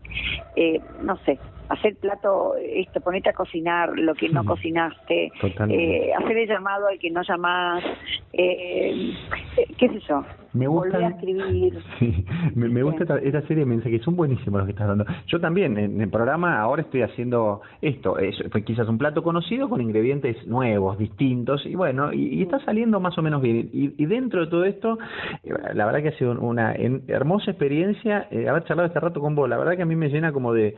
[0.56, 1.38] eh, no sé,
[1.68, 5.30] hacer plato, esto, ponerte a cocinar lo que no cocinaste,
[5.68, 7.84] eh, hacer el llamado al que no llamás,
[8.32, 9.14] eh,
[9.78, 11.78] qué sé yo, me gusta a escribir.
[12.54, 15.04] me, gusta esta, serie de mensajes, son buenísimos los que estás dando.
[15.26, 19.80] Yo también, en el programa ahora estoy haciendo esto, es, quizás un plato conocido con
[19.80, 23.70] ingredientes nuevos, distintos, y bueno, y, está saliendo más o menos bien.
[23.72, 24.98] Y, dentro de todo esto,
[25.42, 29.34] eh, la verdad que ha sido una hermosa experiencia eh, haber charlado este rato con
[29.34, 29.48] vos.
[29.48, 30.76] La verdad que a mí me llena como de,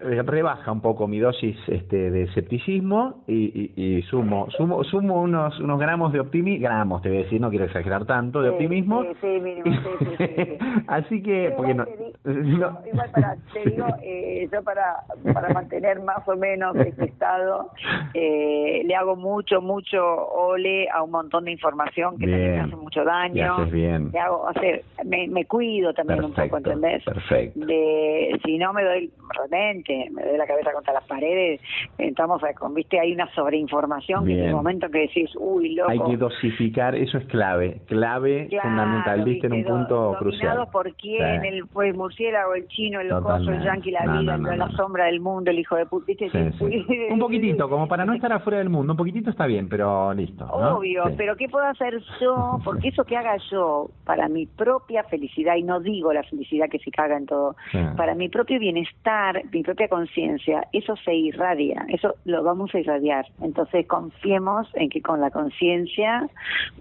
[0.00, 5.78] rebaja un poco mi dosis este, de escepticismo y, y, sumo, sumo, sumo unos, unos
[5.78, 9.26] gramos de optimismo, gramos te voy a decir, no quiero exagerar tanto, de optimismo sí,
[9.40, 11.86] mínimo, sí, sí, Así que, porque no,
[12.24, 14.96] igual para, te digo, eh, yo para,
[15.32, 17.70] para mantener más o menos este estado,
[18.14, 23.04] eh, le hago mucho, mucho ole a un montón de información que me hace mucho
[23.04, 23.66] daño.
[23.66, 24.10] bien.
[24.12, 27.04] Le hago, hacer, me, me cuido también un poco, ¿entendés?
[27.04, 27.66] Perfecto.
[27.66, 31.60] De, si no me doy, realmente, me doy la cabeza contra las paredes,
[31.98, 35.90] entramos a, con, viste, hay una sobreinformación que en el momento que decís, uy, loco.
[35.90, 40.68] Hay que dosificar, eso es clave, clave, fundamental fundamental, viste en un punto crucial.
[40.70, 45.06] por quién, el, el murciélago, el chino, el locoso, el yanqui, la vida, la sombra
[45.06, 46.04] del mundo, el hijo de puta.
[47.10, 50.44] un poquitito, como para no estar afuera del mundo, un poquitito está bien, pero listo.
[50.46, 52.58] Obvio, pero ¿qué puedo hacer yo?
[52.64, 56.78] Porque eso que haga yo para mi propia felicidad, y no digo la felicidad que
[56.78, 57.56] se caga en todo,
[57.96, 63.26] para mi propio bienestar, mi propia conciencia, eso se irradia, eso lo vamos a irradiar.
[63.40, 66.28] Entonces confiemos en que con la conciencia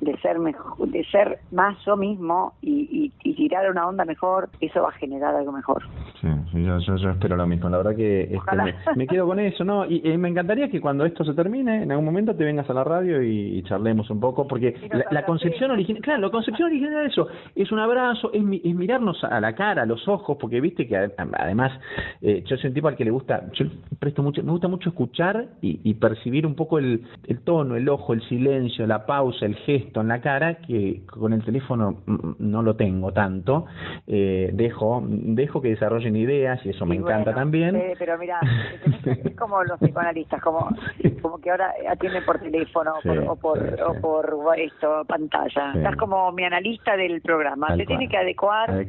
[0.02, 4.82] de ser mejor, de ser más yo mismo y, y, tirar una onda mejor, eso
[4.82, 5.84] va a generar algo mejor.
[6.22, 7.70] Sí, yo, yo, espero lo mismo.
[7.70, 9.86] La verdad que este, me, quedo con eso, ¿no?
[9.86, 12.84] Y, me encantaría que cuando esto se termine, en algún momento te vengas a la
[12.84, 14.76] radio y, charlemos un poco, porque
[15.12, 19.40] la, concepción original, claro, la concepción original de eso es un abrazo, es, mirarnos a
[19.40, 21.72] la cara, a los ojos, porque viste que además
[22.22, 23.66] eh, yo soy un tipo al que le gusta, yo
[24.00, 28.14] presto mucho, me gusta mucho escuchar y, percibir un poco el, el tono, el ojo,
[28.14, 31.93] el silencio, la pausa, el gesto en la cara, que con el teléfono
[32.40, 33.66] no, lo tengo tanto,
[34.08, 37.82] eh, dejo, dejo que desarrollen ideas y eso me encanta también.
[37.98, 38.40] pero mira,
[39.06, 40.70] es como los psicoanalistas, como,
[41.22, 42.94] como que ahora atienden por teléfono
[43.28, 45.74] o por, o por esto, pantalla.
[45.76, 48.86] Estás como mi analista del programa, te tiene que adecuar.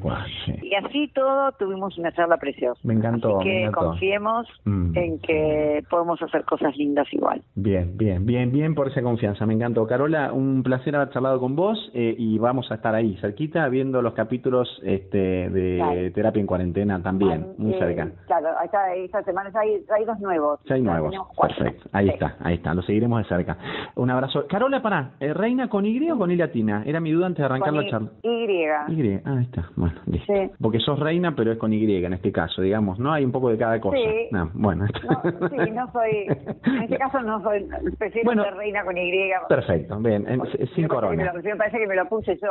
[0.63, 2.81] y así todo tuvimos una charla preciosa.
[2.85, 3.41] Me encantó.
[3.41, 4.97] Así que confiemos mm.
[4.97, 7.43] en que podemos hacer cosas lindas igual.
[7.55, 9.47] Bien, bien, bien, bien por esa confianza.
[9.47, 9.87] Me encantó.
[9.87, 14.01] Carola, un placer haber charlado con vos eh, y vamos a estar ahí, cerquita, viendo
[14.03, 18.09] los capítulos este, de Terapia en Cuarentena también, muy eh, cerca.
[18.27, 20.61] Claro, esta, esta semana hay, hay dos nuevos.
[20.71, 21.89] hay nuevos, perfecto.
[21.93, 23.57] Ahí está, ahí está, lo seguiremos de cerca.
[23.97, 24.47] Un abrazo.
[24.49, 26.83] Carola, pará, ¿eh, ¿reina con Y o con I latina?
[26.87, 28.09] Era mi duda antes de arrancar la charla.
[28.23, 28.45] Y.
[28.45, 30.33] Y, ah, ahí está, bueno, listo.
[30.61, 33.13] Porque sos reina, pero es con Y en este caso, digamos, ¿no?
[33.13, 33.97] Hay un poco de cada cosa.
[33.97, 34.29] Sí.
[34.31, 34.85] No, bueno.
[34.85, 36.27] No, sí, no soy,
[36.67, 37.67] en este caso no soy,
[37.99, 39.13] prefiero Bueno, ser reina con Y.
[39.49, 40.43] Perfecto, bien, en-
[40.75, 41.17] sin corona.
[41.17, 42.49] me lo- Me parece que me lo puse yo.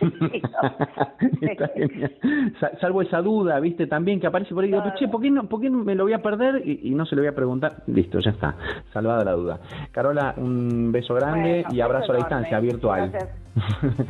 [1.40, 2.12] Está genial.
[2.60, 4.70] Sa- Salvo esa duda, viste, también que aparece por ahí.
[4.70, 4.96] Digo, Claro.
[4.98, 6.62] che, ¿por qué, no, ¿por qué me lo voy a perder?
[6.66, 7.82] Y, y no se lo voy a preguntar.
[7.86, 8.54] Listo, ya está.
[8.92, 9.60] Salvada la duda.
[9.92, 13.10] Carola, un beso grande Bueno, y abrazo a la distancia, virtual.
[13.10, 13.36] Gracias.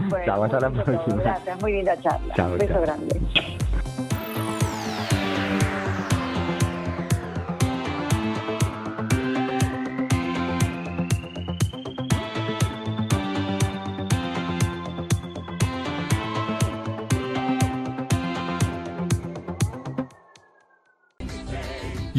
[0.08, 1.22] Bueno, Chao, hasta la próxima.
[1.22, 2.34] Gracias, muy linda charla.
[2.34, 2.82] Chao, beso chao.
[2.82, 3.20] grande.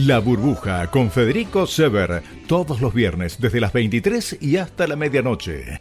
[0.08, 5.80] La burbuja con Federico Sever, todos los viernes desde las 23 y hasta la medianoche.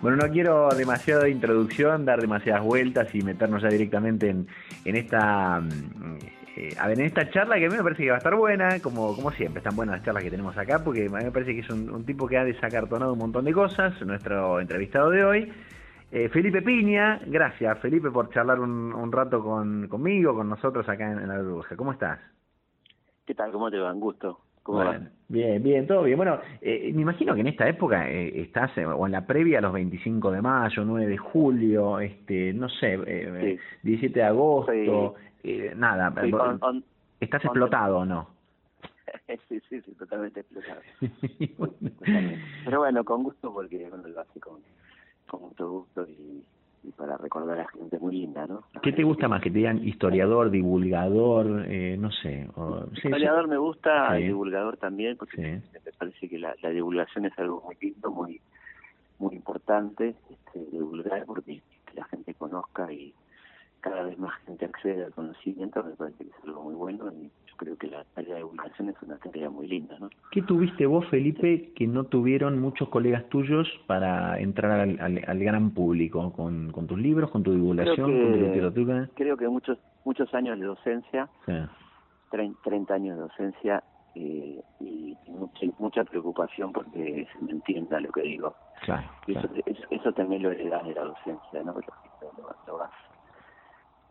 [0.00, 4.48] Bueno, no quiero demasiada introducción, dar demasiadas vueltas y meternos ya directamente en,
[4.84, 6.18] en esta mm,
[6.56, 8.34] eh, a ver, en esta charla que a mí me parece que va a estar
[8.34, 11.30] buena, como, como siempre, están buenas las charlas que tenemos acá, porque a mí me
[11.30, 15.10] parece que es un, un tipo que ha desacartonado un montón de cosas, nuestro entrevistado
[15.10, 15.52] de hoy.
[16.14, 21.10] Eh, Felipe Piña, gracias Felipe por charlar un, un rato con, conmigo, con nosotros acá
[21.10, 21.74] en, en la burbuja.
[21.74, 22.20] ¿Cómo estás?
[23.24, 23.50] ¿Qué tal?
[23.50, 23.94] ¿Cómo te va?
[23.94, 24.40] Un gusto.
[24.62, 25.10] ¿Cómo Bueno, va?
[25.28, 26.18] Bien, bien, todo bien.
[26.18, 29.58] Bueno, eh, me imagino que en esta época eh, estás, eh, o en la previa
[29.58, 35.14] a los 25 de mayo, 9 de julio, este, no sé, eh, 17 de agosto,
[35.42, 36.84] eh, nada, Sí, on- on-
[37.20, 38.28] ¿estás on- explotado o no?
[39.48, 40.82] sí, sí, sí, totalmente explotado.
[42.66, 44.60] Pero bueno, con gusto porque uno lo hace con,
[45.28, 46.42] con mucho gusto y,
[46.84, 48.64] y para recordar a gente muy linda, ¿no?
[48.82, 49.40] ¿Qué te gusta más?
[49.42, 52.48] ¿Que te digan historiador, divulgador, eh, no sé?
[52.56, 53.08] O, sí, sí.
[53.08, 54.24] Historiador me gusta, Sí.
[54.24, 58.40] divulgador también, porque me parece que la, la divulgación es algo muy lindo, muy
[59.18, 63.14] muy importante, este, divulgar porque que la gente conozca y
[63.80, 67.30] cada vez más gente accede al conocimiento, me parece que es algo muy bueno y
[67.62, 70.08] creo que la tarea de divulgación es una tarea muy linda, ¿no?
[70.30, 75.38] ¿Qué tuviste vos, Felipe, que no tuvieron muchos colegas tuyos para entrar al, al- al
[75.38, 76.32] gran público?
[76.32, 79.08] Con, con tus libros, con tu divulgación, con tu literatura.
[79.14, 81.52] Creo que muchos muchos años de docencia, Sí.
[82.30, 88.10] trein- 30 años de docencia eh, y mucha, mucha preocupación porque se me entienda lo
[88.10, 88.56] que digo.
[88.82, 89.62] Claro, eso, claro.
[89.64, 91.72] eso, eso también lo heredas de la docencia, ¿no?
[91.72, 91.80] Lo,
[92.36, 92.90] lo- lo vas-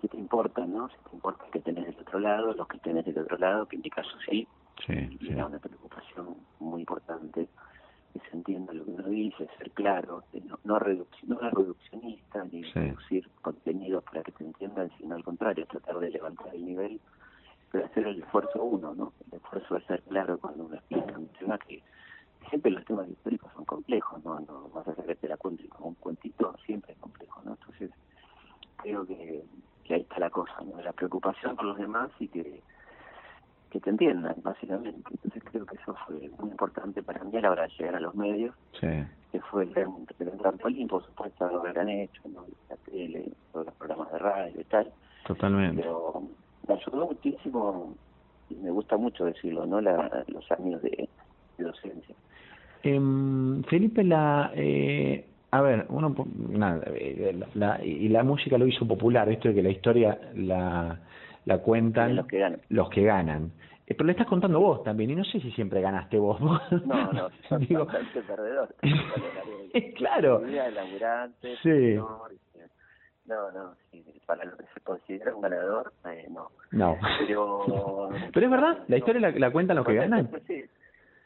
[0.01, 0.89] ¿Qué te importa, no?
[0.89, 3.75] Si te importa que tenés del otro lado, los que tenés del otro lado, que
[3.75, 4.47] en mi caso sí,
[4.87, 5.31] Sí, y sí.
[5.33, 7.49] era una preocupación muy importante
[8.13, 12.43] que se entienda lo que uno dice, ser claro, de no, no, reduc- no reduccionista
[12.45, 12.71] ni Sí.
[12.73, 16.99] reducir contenidos para que te entiendan, sino al contrario, tratar de levantar el nivel,
[17.71, 19.13] pero hacer el esfuerzo uno, ¿no?
[19.31, 21.83] El esfuerzo de ser claro cuando uno explica un tema que
[22.49, 24.39] siempre los temas históricos son complejos, ¿no?
[24.39, 27.51] no vas a hacer que te la cuente como un cuentito, siempre es complejo, ¿no?
[27.51, 27.91] Entonces,
[28.77, 29.45] creo que,
[29.91, 30.81] que ahí está la cosa, ¿no?
[30.81, 32.61] La preocupación por los demás y que
[33.69, 35.01] que te entiendan, básicamente.
[35.11, 37.99] Entonces creo que eso fue muy importante para mí a la hora de llegar a
[38.01, 38.87] los medios, Sí.
[39.31, 42.45] que fue el gran, el trampolín, por supuesto, lo que han hecho, ¿no?
[42.69, 44.91] la tele, todos los programas de radio y tal,
[45.25, 45.81] Totalmente.
[45.81, 46.21] pero
[46.67, 47.95] me ayudó muchísimo,
[48.49, 49.79] y me gusta mucho decirlo, ¿no?
[49.79, 51.07] La, los años de,
[51.57, 52.13] de docencia.
[52.83, 56.15] Em, Felipe, la, eh, a ver, uno,
[56.49, 60.17] nada, eh, la, la- y la música lo hizo popular, esto de que la historia
[60.35, 60.99] la,
[61.45, 62.59] la cuentan Los que ganan.
[62.69, 63.51] los que ganan.
[63.87, 66.39] Eh, pero le estás contando vos también, y no sé si siempre ganaste vos.
[66.85, 68.75] No, no, son Digo, bastante perdedores.
[69.97, 70.41] claro.
[70.45, 71.95] Laburantes, Sí.
[73.25, 73.75] no, no,
[74.25, 76.49] para lo que se considera un ganador, eh, no.
[76.71, 76.97] No.
[77.19, 80.29] Pero, Pero es verdad, la historia la, la cuentan los que ganan.
[80.47, 80.63] Sí.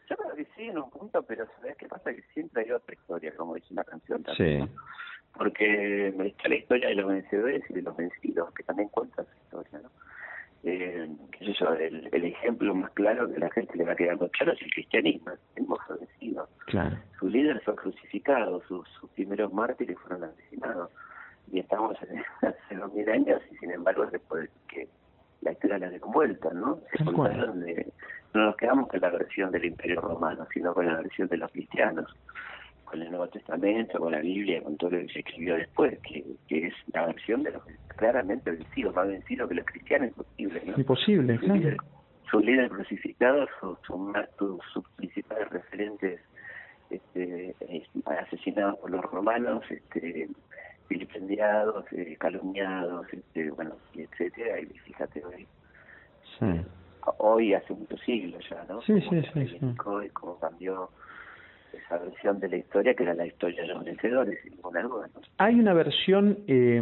[0.10, 2.14] Yo creo que sí en un punto, pero ¿sabes qué pasa?
[2.14, 4.60] Que siempre hay otra historia, como dice una canción Sí, también.
[4.60, 4.70] ¿no?
[5.38, 9.24] Porque me está la historia de los vencedores y de los vencidos, que también cuenta
[9.24, 9.90] su historia, ¿no?
[10.64, 14.28] Eh, qué sé yo, el, el ejemplo más claro que la gente le va quedando
[14.30, 16.50] claro es el cristianismo, el mozo vencido.
[16.66, 16.98] claro.
[17.20, 20.90] Su líder fue crucificado, sus, sus primeros mártires fueron asesinados.
[21.52, 21.96] Y estamos
[22.42, 24.88] hace dos mil años y sin embargo decir que
[25.42, 26.80] la historia la de vuelta, ¿no?
[26.98, 27.92] Se contaron de-
[28.36, 31.52] no nos quedamos con la versión del Imperio Romano, sino con la versión de los
[31.52, 32.06] cristianos,
[32.84, 36.24] con el Nuevo Testamento, con la Biblia, con todo lo que se escribió después, que,
[36.48, 37.64] que es la versión de los
[37.96, 40.78] claramente vencidos, más vencidos que los cristianos imposible, ¿no?
[40.78, 41.56] Imposible, su claro.
[41.56, 41.78] líder,
[42.30, 46.22] su líder crucificado, sus su, su- principales referentes
[46.90, 50.28] este, eh, asesinados por los romanos, este,
[50.90, 55.48] vilipendiados, eh, calumniados, este, bueno, y etcétera, y fíjate hoy,
[56.40, 56.46] Sí.
[57.18, 58.82] Hoy hace muchos siglos ya, ¿no?
[58.82, 59.74] Sí, Cómo sí, sí, sí.
[60.14, 60.90] cómo cambió
[61.74, 65.08] esa versión de la historia que era la historia de los vencedores, sin ninguna duda.
[65.14, 65.22] ¿no?
[65.40, 66.82] Hay una versión eh,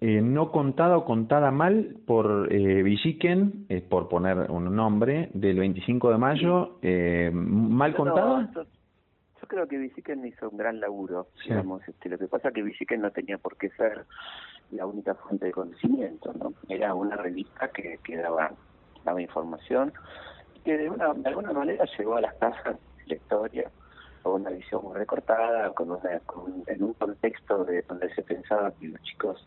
[0.00, 5.58] eh, no contada o contada mal por eh, Villiquen, eh, por poner un nombre, del
[5.58, 8.50] 25 de mayo, eh, mal No, contada.
[8.54, 11.50] yo, yo creo que Visiken hizo un gran laburo, Sí.
[11.50, 14.04] digamos, este, lo que pasa es que Visiken no tenía por qué ser
[14.72, 16.52] la única fuente de conocimiento, ¿no?
[16.68, 18.50] Era una revista que, que daba,
[19.20, 19.92] información
[20.64, 23.70] que de, una, de alguna manera llegó a las casas la historia
[24.22, 28.70] con una visión muy recortada, con una, con- en un contexto de donde se pensaba
[28.72, 29.46] que los chicos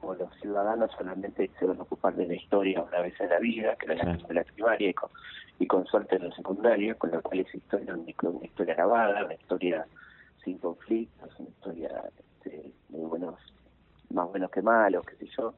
[0.00, 3.38] o los ciudadanos solamente se van a ocupar de la historia una vez en la
[3.38, 4.24] vida, que era la, Sí.
[4.30, 5.10] la primaria y con,
[5.58, 8.74] y con suerte en la secundaria, con lo cual esa historia es una, una historia
[8.74, 9.86] grabada, una historia
[10.44, 13.34] sin conflictos, una historia este, de buenos,
[14.10, 15.54] más buenos que malos, qué sé yo,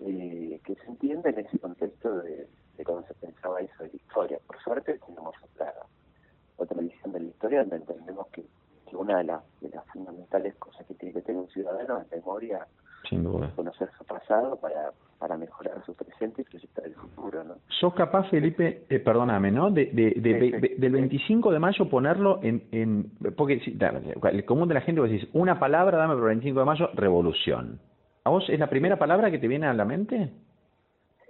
[0.00, 3.96] eh, que se entiende en ese contexto de, de cómo se pensaba eso de la
[3.96, 4.38] historia.
[4.46, 5.72] Por suerte tenemos otra,
[6.56, 8.44] otra visión de la historia donde entendemos que,
[8.88, 12.10] que una de las, de las fundamentales cosas que tiene que tener un ciudadano es
[12.10, 12.66] memoria,
[13.08, 13.50] Sin duda.
[13.56, 17.54] conocer su pasado para, para mejorar su presente y proyectar el futuro, ¿no?
[17.80, 19.70] ¿Sos capaz, Felipe, eh, perdóname, ¿no?
[19.70, 21.00] De, de, de- Sí, de- sí, del sí.
[21.00, 22.64] 25 de mayo ponerlo en...
[22.72, 26.60] en porque el común de la gente vos decís, una palabra, dame por el 25
[26.60, 27.80] de mayo, revolución.
[28.26, 30.32] ¿A vos es la primera palabra que te viene a la mente?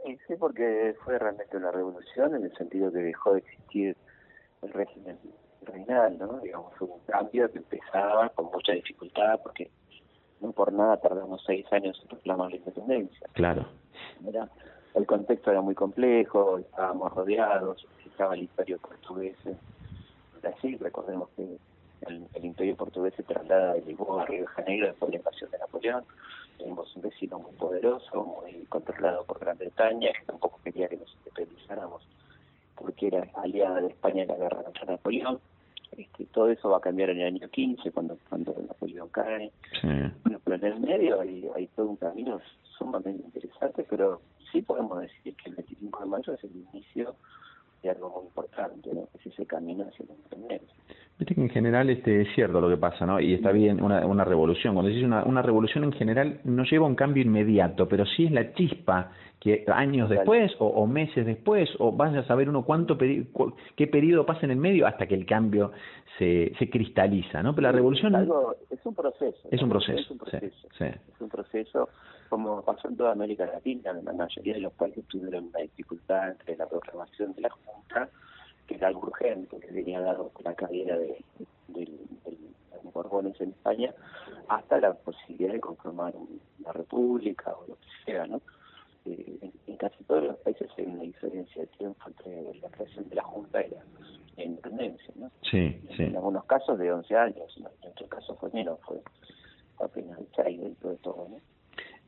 [0.03, 3.95] Sí, sí, porque fue realmente una revolución en el sentido que dejó de existir
[4.63, 5.19] el régimen
[5.61, 6.41] reinal, ¿no?
[6.41, 9.71] Digamos, fue un cambio que empezaba con mucha dificultad porque
[10.41, 13.29] no por nada tardamos seis años en reclamar la independencia.
[13.35, 13.67] Claro.
[14.27, 14.49] Era,
[14.95, 19.59] el contexto era muy complejo, estábamos rodeados, estaba el imperio portugués en
[20.41, 21.59] Brasil, recordemos que
[22.03, 25.21] el, el imperio portugués se traslada de Lisboa a Río de Janeiro después de la
[25.21, 26.05] invasión de Napoleón,
[26.59, 31.15] tenemos un vecino muy poderoso, muy controlado por Gran Bretaña, que tampoco quería que nos
[31.19, 32.03] independizáramos
[32.77, 35.41] porque era aliada de España en la guerra contra Napoleón.
[35.97, 39.51] Este, todo eso va a cambiar en el año 15, cuando, cuando Napoleón cae.
[39.81, 39.89] Sí.
[40.25, 42.41] Bueno, pero en el medio hay, hay todo un camino
[42.79, 44.21] sumamente interesante, pero
[44.53, 47.15] sí podemos decir que el 25 de mayo es el inicio
[47.83, 49.09] de algo muy importante, ¿no?
[49.15, 50.75] es ese camino hacia la independencia.
[51.19, 53.19] Viste que en general este, es cierto lo que pasa, ¿no?
[53.21, 54.75] Y está bien una, una revolución.
[54.75, 58.33] Cuando decís una, una revolución en general no lleva un cambio inmediato, pero sí es
[58.33, 62.99] la chispa que años después o, o meses después o vaya a saber uno cuánto
[62.99, 65.73] peri- cu- qué periodo pasa en el medio hasta que el cambio
[66.19, 67.55] se, se cristaliza, ¿no?
[67.55, 69.49] Pero la revolución es, algo, es un proceso.
[69.51, 69.99] es un proceso.
[69.99, 70.69] Es un proceso.
[70.79, 70.85] sí.
[70.85, 71.89] es un proceso
[72.29, 76.57] como pasó en toda América Latina, la mayoría de los países tuvieron una dificultad entre
[76.57, 78.09] la proclamación de la Junta,
[78.67, 81.23] que era algo urgente, que venía dado la caída de,
[81.69, 81.87] del,
[82.25, 82.39] del,
[82.71, 83.95] de los Borbones en España,
[84.49, 88.41] hasta la posibilidad de conformar un- una república o lo que sea, ¿no?
[89.05, 93.09] Eh, en, en casi todos los países hay una diferencia de tiempo entre la creación
[93.09, 93.85] de la Junta y la,
[94.37, 95.31] la independencia, ¿no?
[95.49, 96.03] Sí, sí.
[96.05, 99.01] En algunos casos de 11 años, en otros casos fue menos, fue
[99.79, 101.37] apenas seis dentro de todo, ¿no?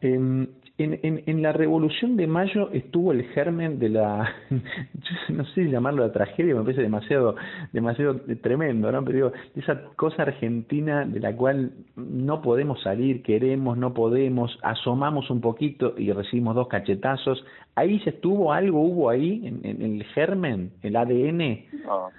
[0.01, 4.33] En, en, en, en la Revolución de Mayo estuvo el germen de la,
[5.29, 7.35] no sé si llamarlo la tragedia, me parece demasiado,
[7.73, 9.05] demasiado tremendo, ¿no?
[9.05, 15.31] Pero digo, esa cosa argentina de la cual no podemos salir, queremos, no podemos, asomamos
[15.31, 17.45] un poquito y recibimos dos cachetazos.
[17.75, 21.67] ¿Ahí se estuvo algo, hubo ahí, en, en el germen, el ADN?
[21.85, 22.11] No,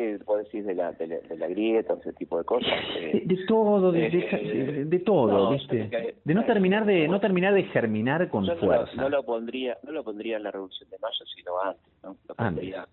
[0.00, 2.70] ¿qué vos decís de la, de la, de la grieta, ese tipo de cosas?
[2.94, 6.14] De, Eh, de todo, de, de, eh, de- todo, no, ¿viste?
[6.24, 8.94] De no terminar de, no terminar de germinar con yo no, fuerza.
[8.94, 12.16] lo, no lo pondría no lo pondría en la Revolución de Mayo, sino antes, ¿no?
[12.26, 12.88] Lo pondría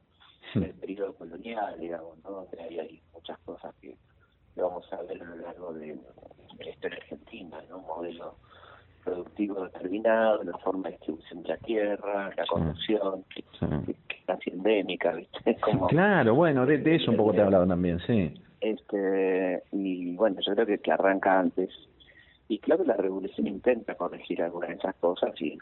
[0.55, 2.29] en el periodo colonial, digamos, ¿no?
[2.31, 3.95] Donde hay, hay muchas cosas que,
[4.55, 5.87] vamos a ver a lo largo de,
[6.57, 7.77] de la historia argentina, ¿no?
[7.77, 8.35] Un modelo
[9.07, 13.65] productivo determinado, la forma de distribución de la tierra, la corrupción, que, Sí.
[13.85, 15.39] que- que es casi endémica, ¿viste?
[15.61, 18.33] Como, Claro, bueno, de, de eso un poco te he hablado también, sí.
[18.59, 21.69] este y bueno yo creo que, que arranca antes
[22.49, 25.57] y claro la revolución intenta corregir algunas de esas cosas y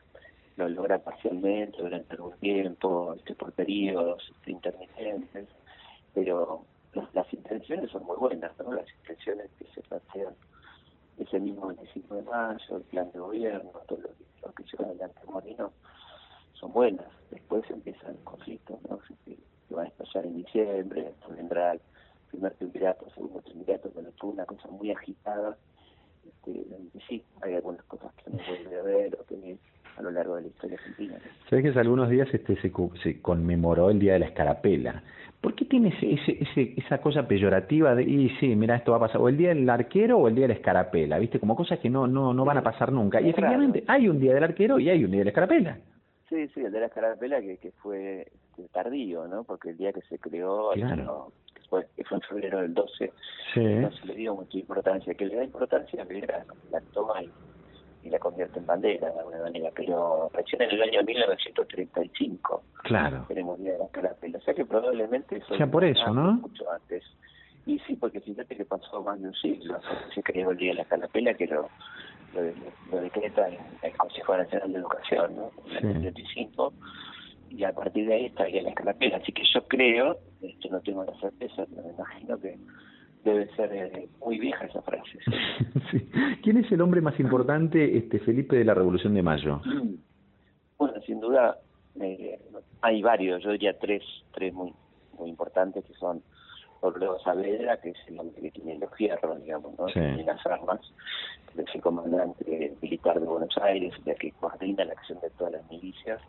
[0.57, 5.47] lo logra parcialmente durante algún tiempo este, por periodos este, intermitentes
[6.13, 6.61] pero
[6.93, 8.71] las, las intenciones son muy buenas ¿no?
[8.71, 10.33] las intenciones que se plantean
[11.17, 14.85] ese mismo 25 de mayo el plan de gobierno todo lo que, lo que lleva
[14.85, 15.71] adelante Moreno
[16.53, 18.99] son buenas después empiezan conflictos ¿no?
[19.25, 19.37] que,
[19.67, 21.81] que van a estallar en diciembre vendrá el
[22.35, 25.57] primer triunvirato, segundo triunvirato, pero fue una cosa muy agitada.
[26.27, 29.57] Este, y sí, hay algunas cosas que no vuelve a ver o que
[30.15, 31.15] largo de la historia argentina.
[31.49, 35.03] Sabes que hace algunos días este se, conmemoró el Día de la Escarapela.
[35.41, 38.97] ¿Por qué tiene ese, ese, ese- esa cosa peyorativa de, y sí, mira, esto va
[38.97, 41.39] a pasar, o el Día del Arquero o el Día de la Escarapela, ¿viste?
[41.39, 43.21] Como cosas que no no no van a pasar nunca.
[43.21, 45.77] Y efectivamente hay un Día del Arquero y hay un Día de la Escarapela.
[46.29, 48.27] Sí, sí, el de la escarapela que, que fue
[48.71, 49.43] tardío, ¿no?
[49.43, 51.31] Porque el día que se creó, claro.
[51.53, 53.11] que, fue, que fue en febrero del 12,
[53.53, 53.63] sí.
[53.63, 55.13] no se le dio mucha importancia.
[55.13, 57.29] Que le da importancia a Belgrano, la toma y,
[58.05, 63.25] y, la convierte en bandera de alguna manera, pero recién en el año 1935 claro.
[63.27, 64.37] tenemos día de la escarapela.
[64.37, 65.71] O sea que probablemente eso...
[65.71, 66.33] Por eso, ¿no?
[66.33, 67.03] Mucho antes.
[67.65, 69.79] Y sí, porque fíjate que pasó más de un siglo,
[70.13, 71.67] se creó el día de la escarapela que lo
[72.35, 72.41] lo,
[72.91, 75.51] lo decreta el, el, Consejo Nacional de Educación, ¿no?
[75.79, 76.73] En el 75,
[77.49, 79.17] y a partir de ahí estaría la escarapela.
[79.17, 82.57] Así que yo creo, esto no tengo la certeza, pero me imagino que
[83.25, 85.19] debe ser eh, muy vieja esa frase.
[85.91, 86.09] sí.
[86.43, 89.61] ¿Quién es el hombre más importante, este Felipe, de la Revolución de Mayo?
[90.77, 91.57] Bueno, sin duda
[92.01, 92.37] eh,
[92.81, 94.03] hay varios, yo diría tres,
[94.33, 94.73] tres muy,
[95.17, 96.21] muy importantes que son
[96.81, 99.87] Orlando Saavedra, que es el hombre que tiene los fierros, digamos, ¿no?
[99.87, 99.93] Sí.
[99.93, 100.81] Tiene las armas,
[101.53, 105.53] que es el comandante militar de Buenos Aires, el que coordina la acción de todas
[105.53, 106.21] las milicias.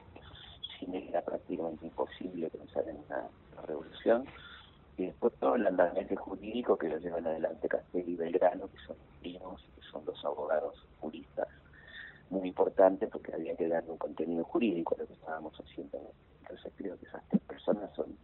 [0.78, 3.26] Sin él era prácticamente imposible pensar en una
[3.66, 4.26] revolución.
[4.98, 8.96] Y después todo el andamiaje jurídico que lo llevan adelante Castelli y Belgrano, que son
[9.20, 11.48] primos, que son dos abogados juristas
[12.30, 15.98] muy importantes porque había que darle un contenido jurídico a lo que estábamos haciendo.
[16.42, 18.16] Entonces creo que esas tres personas son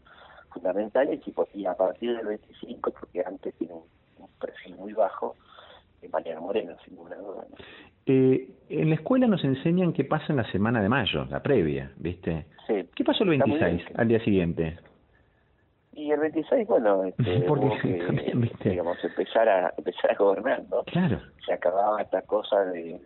[0.50, 3.84] fundamentales y, y a partir del 25, porque antes tiene un,
[4.18, 5.36] un perfil muy bajo,
[6.00, 7.46] de Mariano Moreno, sin ninguna duda.
[7.48, 7.56] ¿no?
[8.06, 11.92] Eh, en la escuela nos enseñan qué pasa en la semana de mayo, la previa,
[11.96, 12.46] ¿viste?
[12.66, 12.88] Sí.
[12.94, 14.78] ¿Qué pasó el 26, al día siguiente?
[16.12, 18.70] El 26, bueno, este, Porque hubo que, también, ¿viste?
[18.70, 20.82] digamos, empezar a, empezar a gobernar, ¿no?
[20.84, 21.20] Claro.
[21.46, 23.00] Se acababa esta cosa de,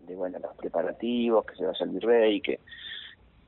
[0.00, 2.60] de bueno, los preparativos, que se vaya el virrey, que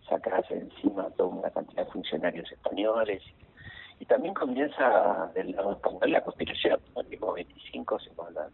[0.09, 3.23] sacarse encima toda una cantidad de funcionarios españoles.
[4.01, 6.81] Y también comienza del lado español la conspiración.
[6.97, 7.05] ¿no?
[7.05, 8.51] Tipo 25 se mandan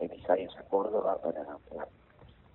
[0.00, 1.88] emisarios a Córdoba para, para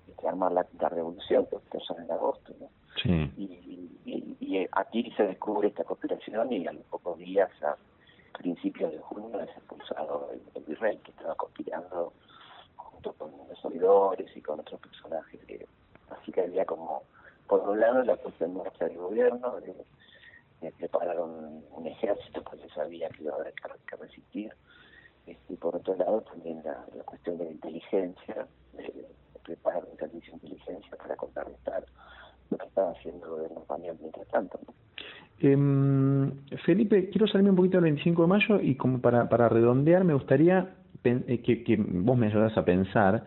[0.10, 2.54] este, armar la, la revolución, que empezó en agosto.
[2.60, 2.70] ¿no?
[3.02, 3.32] Sí.
[3.38, 3.44] Y,
[4.06, 7.76] y, y, aquí se descubre esta conspiración y a los pocos días, a
[8.38, 12.14] principios de junio, es expulsado el, el virrey que estaba conspirando
[12.76, 15.40] junto con los oidores y con otros personajes.
[15.46, 15.66] Que,
[16.10, 17.04] así que había como
[17.48, 19.74] por un lado la puesta en marcha del gobierno, de,
[20.62, 24.54] de preparar un, ejército porque sabía que iba a haber que, que resistir,
[25.26, 29.08] este, y por otro lado también la, la cuestión de la inteligencia, de,
[29.44, 31.86] preparar un servicio de inteligencia para contrarrestar
[32.50, 34.60] lo que estaba haciendo el gobierno español mientras tanto.
[35.42, 40.04] Eh, Felipe, quiero salirme un poquito del 25 de mayo y como para, para redondear
[40.04, 43.24] me gustaría que, que vos me ayudas a pensar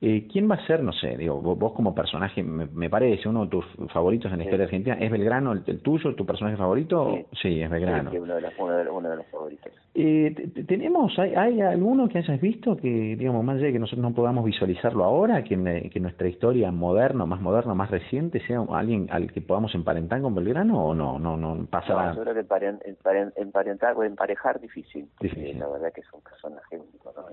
[0.00, 3.28] eh, ¿Quién va a ser, no sé, digo, vos, vos como personaje, me, me, parece,
[3.28, 4.74] uno de tus favoritos en la historia sí.
[4.74, 7.10] argentina, ¿es Belgrano el, el, tuyo, tu personaje favorito?
[7.14, 8.10] Sí, sí es Belgrano.
[8.10, 9.72] Sí, uno, de los, uno, de, uno de los favoritos.
[9.94, 10.34] Eh,
[10.66, 14.12] ¿Tenemos, hay, hay alguno que hayas visto que, digamos, más allá de que nosotros no
[14.14, 19.06] podamos visualizarlo ahora, que, en, que nuestra historia moderna, más moderna, más reciente, sea alguien
[19.10, 21.18] al que podamos emparentar con Belgrano o no?
[21.18, 25.08] No, no pasa no, yo creo que emparen, emparen, emparentar o emparejar difícil.
[25.20, 25.58] difícil.
[25.58, 27.24] La verdad que es un personaje único, ¿no?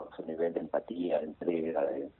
[0.00, 2.10] Con su nivel de empatía, de entrega, de,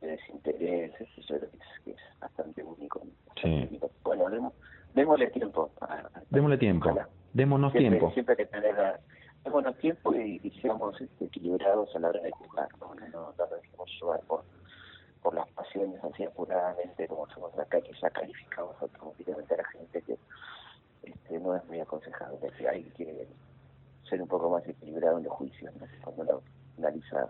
[0.00, 1.42] de desinterés, eso es,
[1.86, 3.00] es bastante único.
[3.40, 3.80] Sí.
[4.02, 4.52] Bueno, demos,
[4.94, 5.70] démosle tiempo.
[5.80, 6.94] A, a, démosle tiempo.
[7.32, 8.12] Démonos siempre, tiempo.
[8.12, 9.00] Siempre que tener la,
[9.44, 13.34] démonos tiempo y, y seamos este, equilibrados a la hora de jugar, no, no, no
[13.38, 14.44] nos dejemos llevar por,
[15.22, 20.02] por las pasiones así apuradamente como somos acá, que ya calificamos automáticamente a la gente
[20.02, 20.18] que
[21.04, 23.26] este, no es muy aconsejable, que hay que
[24.08, 25.86] ser un poco más equilibrado en los juicios, ¿no?
[26.02, 26.42] cuando lo
[26.78, 27.28] analiza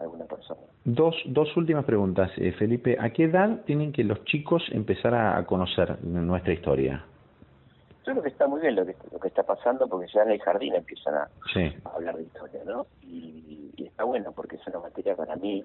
[0.00, 0.60] alguna persona.
[0.84, 2.96] Dos, dos últimas preguntas, eh, Felipe.
[2.98, 7.04] ¿A qué edad tienen que los chicos empezar a conocer nuestra historia?
[8.06, 10.32] Yo creo que está muy bien lo que, lo que está pasando porque ya en
[10.32, 11.72] el jardín empiezan a, sí.
[11.84, 12.86] a hablar de historia, ¿no?
[13.00, 15.64] Y, y, está bueno porque es una materia para mí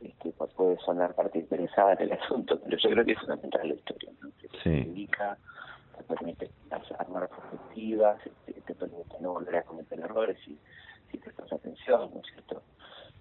[0.00, 3.68] este, pues puede sonar parte interesada en el asunto, pero yo creo que es fundamental
[3.68, 4.30] la historia, ¿no?
[4.40, 4.58] Que sí.
[4.64, 5.38] te indica,
[5.96, 6.50] te permite
[6.98, 10.58] armar perspectivas, te, te permite no volver a cometer errores y
[11.10, 12.62] si prestas atención, ¿no es cierto?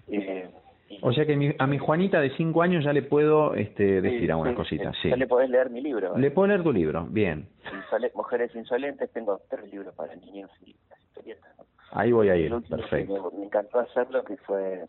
[0.08, 0.50] Eh,
[1.02, 4.32] o sea que mi, a mi Juanita de 5 años ya le puedo este, decir
[4.32, 4.96] algunas sí, cositas.
[5.02, 5.10] Sí.
[5.10, 6.18] Ya le podés leer mi libro.
[6.18, 7.48] Le puedo leer tu libro, bien.
[7.74, 11.58] Insole Mujeres Insolentes, tengo tres libros para niños y las historietas.
[11.58, 11.66] ¿no?
[11.92, 13.32] Ahí voy a ir, perfecto.
[13.32, 14.86] Me, me, encantó hacerlo, que fue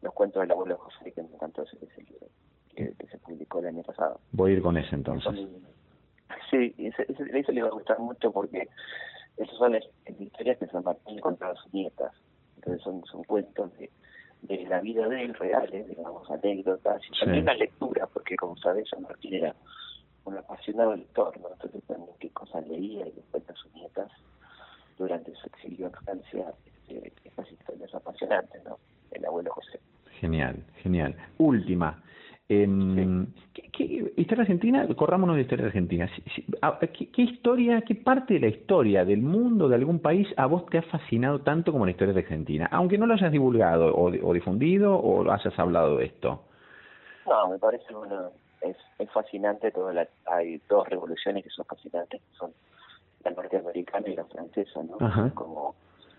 [0.00, 2.26] Los cuentos del abuelo José, que me encantó ese, ese libro,
[2.74, 4.20] que, que, se publicó el año pasado.
[4.32, 5.34] Voy a ir con ese entonces.
[6.50, 8.68] Sí, ese, ese, ese le va a gustar mucho porque
[9.36, 12.12] esas son las, las historias que San Martín contaba a sus nietas.
[12.64, 13.90] Entonces son, son cuentos de
[14.48, 18.88] de la vida de él reales, digamos, anécdotas, y también la lectura, porque como sabes,
[18.90, 19.54] San Martín era
[20.24, 21.48] un apasionado lector, ¿no?
[21.52, 24.10] Entonces también qué cosas leía y después a sus nietas
[24.98, 26.54] durante su exilio en Francia,
[26.86, 28.78] este, estas historias apasionantes, ¿no?
[29.12, 29.80] El abuelo José.
[30.20, 31.16] Genial, genial.
[31.38, 32.02] Última.
[32.48, 33.26] Eh,
[33.72, 34.86] ¿qué, historia argentina?
[34.94, 36.10] Corrámonos de historia argentina.
[36.92, 40.78] ¿Qué, historia, qué parte de la historia del mundo, de algún país, a vos te
[40.78, 42.68] ha fascinado tanto como la historia de Argentina?
[42.70, 46.42] Aunque no lo hayas divulgado o, o difundido o hayas hablado de esto.
[47.26, 48.30] No, me parece, bueno,
[48.60, 49.70] es, es fascinante.
[49.70, 52.52] Toda hay dos revoluciones que son fascinantes, que son
[53.24, 54.98] la norteamericana y la francesa, ¿no?
[55.34, 55.74] Como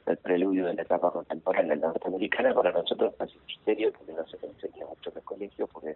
[0.05, 1.75] el preludio de la etapa contemporánea.
[1.75, 5.95] Norteamericana para nosotros es un misterio porque no se enseña mucho en el colegio porque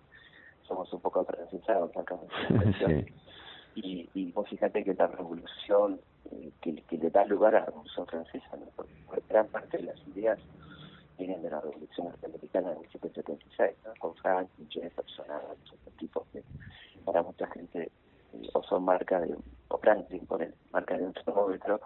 [0.67, 2.17] somos un poco francesados acá
[2.49, 3.05] en
[3.75, 5.99] y, y vos fíjate que la revolución
[6.31, 8.65] eh, que, que, le da lugar a la revolución francesa, ¿no?
[8.75, 8.91] porque,
[9.29, 10.39] gran parte de las ideas
[11.17, 13.93] vienen de la revolución norteamericana de 1776, ¿no?
[13.99, 15.25] con Franklin, Jefferson,
[15.65, 16.43] esos tipos que
[17.05, 17.91] para mucha gente
[18.53, 19.35] o son marca de
[19.69, 21.81] o Franklin ponen marca de un termómetro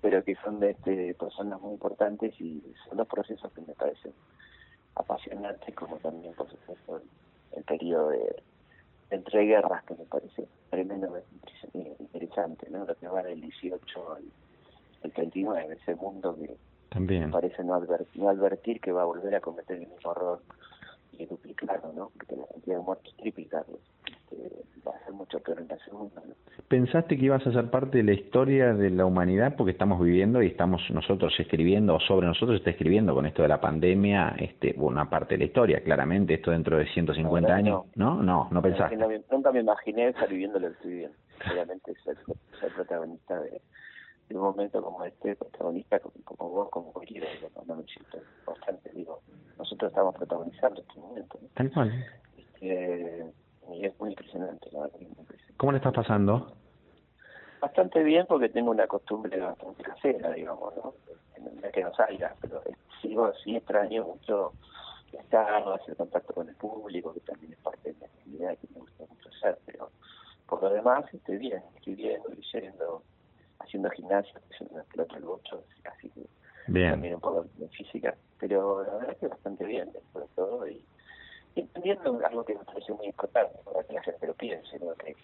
[0.00, 4.12] pero que son de este, personas muy importantes y son dos procesos que me parecen
[4.94, 7.00] apasionantes como también por supuesto
[7.52, 8.42] el, periodo de,
[9.10, 11.26] entreguerras que me parece tremendamente
[11.98, 12.84] interesante ¿no?
[12.84, 14.24] lo que va del 18 al,
[15.04, 16.56] al 39 ese mundo que
[16.90, 17.30] también.
[17.30, 17.80] parece no,
[18.14, 20.40] no advertir que va a volver a cometer el mismo error
[21.18, 22.10] y duplicarlo, ¿no?
[22.16, 23.78] Porque la cantidad de muertos triplicarlo.
[24.06, 26.34] Este, va a ser mucho peor en la segunda, ¿no?
[26.68, 29.54] ¿Pensaste que ibas a ser parte de la historia de la humanidad?
[29.56, 33.48] Porque estamos viviendo y estamos nosotros escribiendo, o sobre nosotros está escribiendo con esto de
[33.48, 38.22] la pandemia, este, una parte de la historia, claramente, esto dentro de 150 años, ¿no?
[38.22, 38.96] No, no, pensaste.
[39.30, 41.16] nunca me imaginé estar viviendo lo que estoy viviendo.
[41.52, 42.16] Obviamente ser,
[42.60, 43.60] ser protagonista de,
[44.28, 47.26] de, un momento como este, protagonista como, como vos, como cualquiera,
[47.66, 49.20] no me siento bastante, digo,
[49.58, 51.38] nosotros estamos protagonizando este momento.
[51.54, 52.06] Tal cual.
[52.36, 53.26] Este,
[53.72, 54.98] y es muy impresionante, la verdad.
[55.56, 56.52] ¿Cómo le estás pasando?
[57.60, 60.94] Bastante bien porque tengo una costumbre bastante casera, digamos, ¿no?
[61.38, 62.62] No que no salga, pero
[63.00, 64.52] sigo sí extraño mucho
[65.12, 68.80] estar, hacer contacto con el público, que también es parte de mi actividad que me
[68.80, 69.90] gusta mucho hacer, pero
[70.46, 73.02] por lo demás estoy bien, estoy viendo, leyendo,
[73.64, 76.26] haciendo gimnasia, haciendo una pelota al bocho, así que
[76.68, 76.90] bien.
[76.90, 80.00] también un poco de física, pero la verdad es que bastante bien, de
[80.34, 80.82] todo, y
[81.56, 84.92] entendiendo algo que me parece muy importante para que la gente lo piense, ¿no?
[84.94, 85.16] que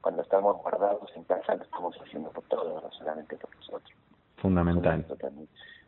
[0.00, 3.92] cuando estamos guardados en casa lo estamos haciendo por todos, no solamente por nosotros.
[4.36, 5.04] Fundamental.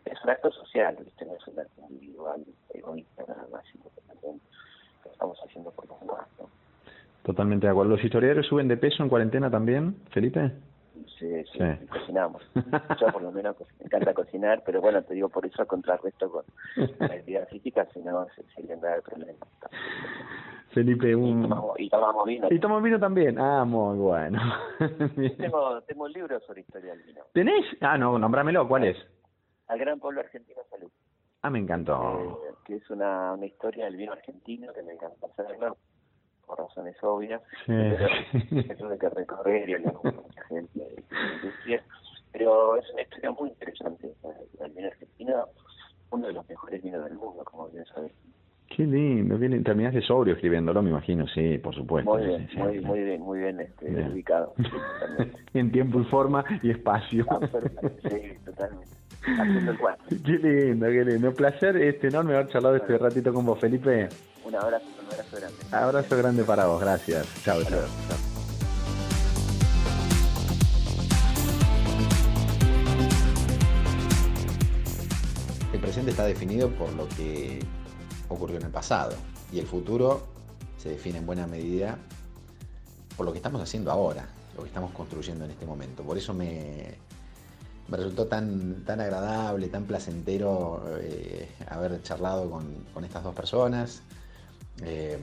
[0.04, 1.24] Es un acto social, ¿viste?
[1.24, 2.44] no es un acto individual,
[2.74, 4.40] egoísta, nada más, sino que también
[5.04, 6.26] lo estamos haciendo por los demás.
[6.38, 6.48] ¿no?
[7.22, 7.92] Totalmente de acuerdo.
[7.92, 10.52] ¿Los historiadores suben de peso en cuarentena también, Felipe?
[11.22, 12.42] Sí, sí, cocinamos.
[13.00, 16.44] Yo por lo menos me encanta cocinar, pero bueno, te digo por eso contrarresto con
[16.98, 19.46] la actividad física, si no se, se le da el problema.
[20.70, 21.44] Felipe, un...
[21.78, 22.48] Y tomamos, vino.
[22.50, 23.38] Y tomamos vino también.
[23.38, 24.40] Ah, muy bueno.
[25.38, 27.20] tengo, tengo un libro sobre historia del vino.
[27.32, 27.66] ¿Tenés?
[27.80, 28.66] Ah, no, nombrámelo.
[28.66, 28.96] ¿Cuál es?
[29.68, 30.90] Al Gran Pueblo Argentino Salud.
[31.42, 32.40] Ah, me encantó.
[32.48, 35.76] Eh, que es una, una historia del vino argentino que me encanta hacerlo
[36.54, 37.72] por razones obvias, sí.
[37.72, 41.82] pero tuve que recorrer y hablar con mucha gente de la industria.
[42.32, 44.10] Pero es una historia muy interesante.
[44.60, 45.48] El vino argentino,
[46.10, 48.12] uno de los mejores vinos del mundo, como bien sabes.
[48.74, 52.10] Qué lindo, bien, terminaste sobrio escribiéndolo, me imagino, sí, por supuesto.
[52.10, 52.84] Muy bien, sí, muy, sí.
[52.84, 54.12] muy bien, muy bien, este, bien.
[54.12, 54.54] ubicado.
[55.54, 57.26] en tiempo y forma y espacio.
[57.28, 57.40] Ah,
[58.08, 59.01] sí, totalmente.
[59.24, 60.04] Haciendo el cuarto.
[60.24, 61.28] Qué lindo, qué lindo.
[61.28, 64.08] Un placer este enorme haber charlado este ratito con vos, Felipe.
[64.44, 65.56] Un abrazo, un abrazo grande.
[65.70, 67.28] Abrazo grande para vos, gracias.
[67.44, 67.62] Chao.
[67.62, 67.78] chao.
[75.72, 77.60] El presente está definido por lo que
[78.28, 79.14] ocurrió en el pasado
[79.52, 80.26] y el futuro
[80.76, 81.96] se define en buena medida
[83.16, 86.02] por lo que estamos haciendo ahora, lo que estamos construyendo en este momento.
[86.02, 86.96] Por eso me,
[87.88, 94.02] me resultó tan, tan agradable, tan placentero eh, haber charlado con, con, estas dos personas,
[94.82, 95.18] eh,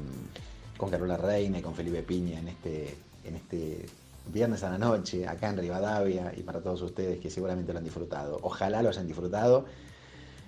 [0.77, 3.85] con Carola Reina y con Felipe Piña en este, en este
[4.31, 7.85] viernes a la noche, acá en Rivadavia, y para todos ustedes que seguramente lo han
[7.85, 8.39] disfrutado.
[8.43, 9.65] Ojalá lo hayan disfrutado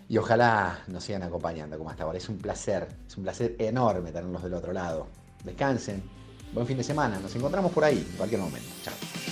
[0.08, 2.18] y ojalá nos sigan acompañando como hasta ahora.
[2.18, 5.08] Es un placer, es un placer enorme tenerlos del otro lado.
[5.44, 6.04] Descansen,
[6.54, 8.70] buen fin de semana, nos encontramos por ahí en cualquier momento.
[8.84, 9.31] Chao.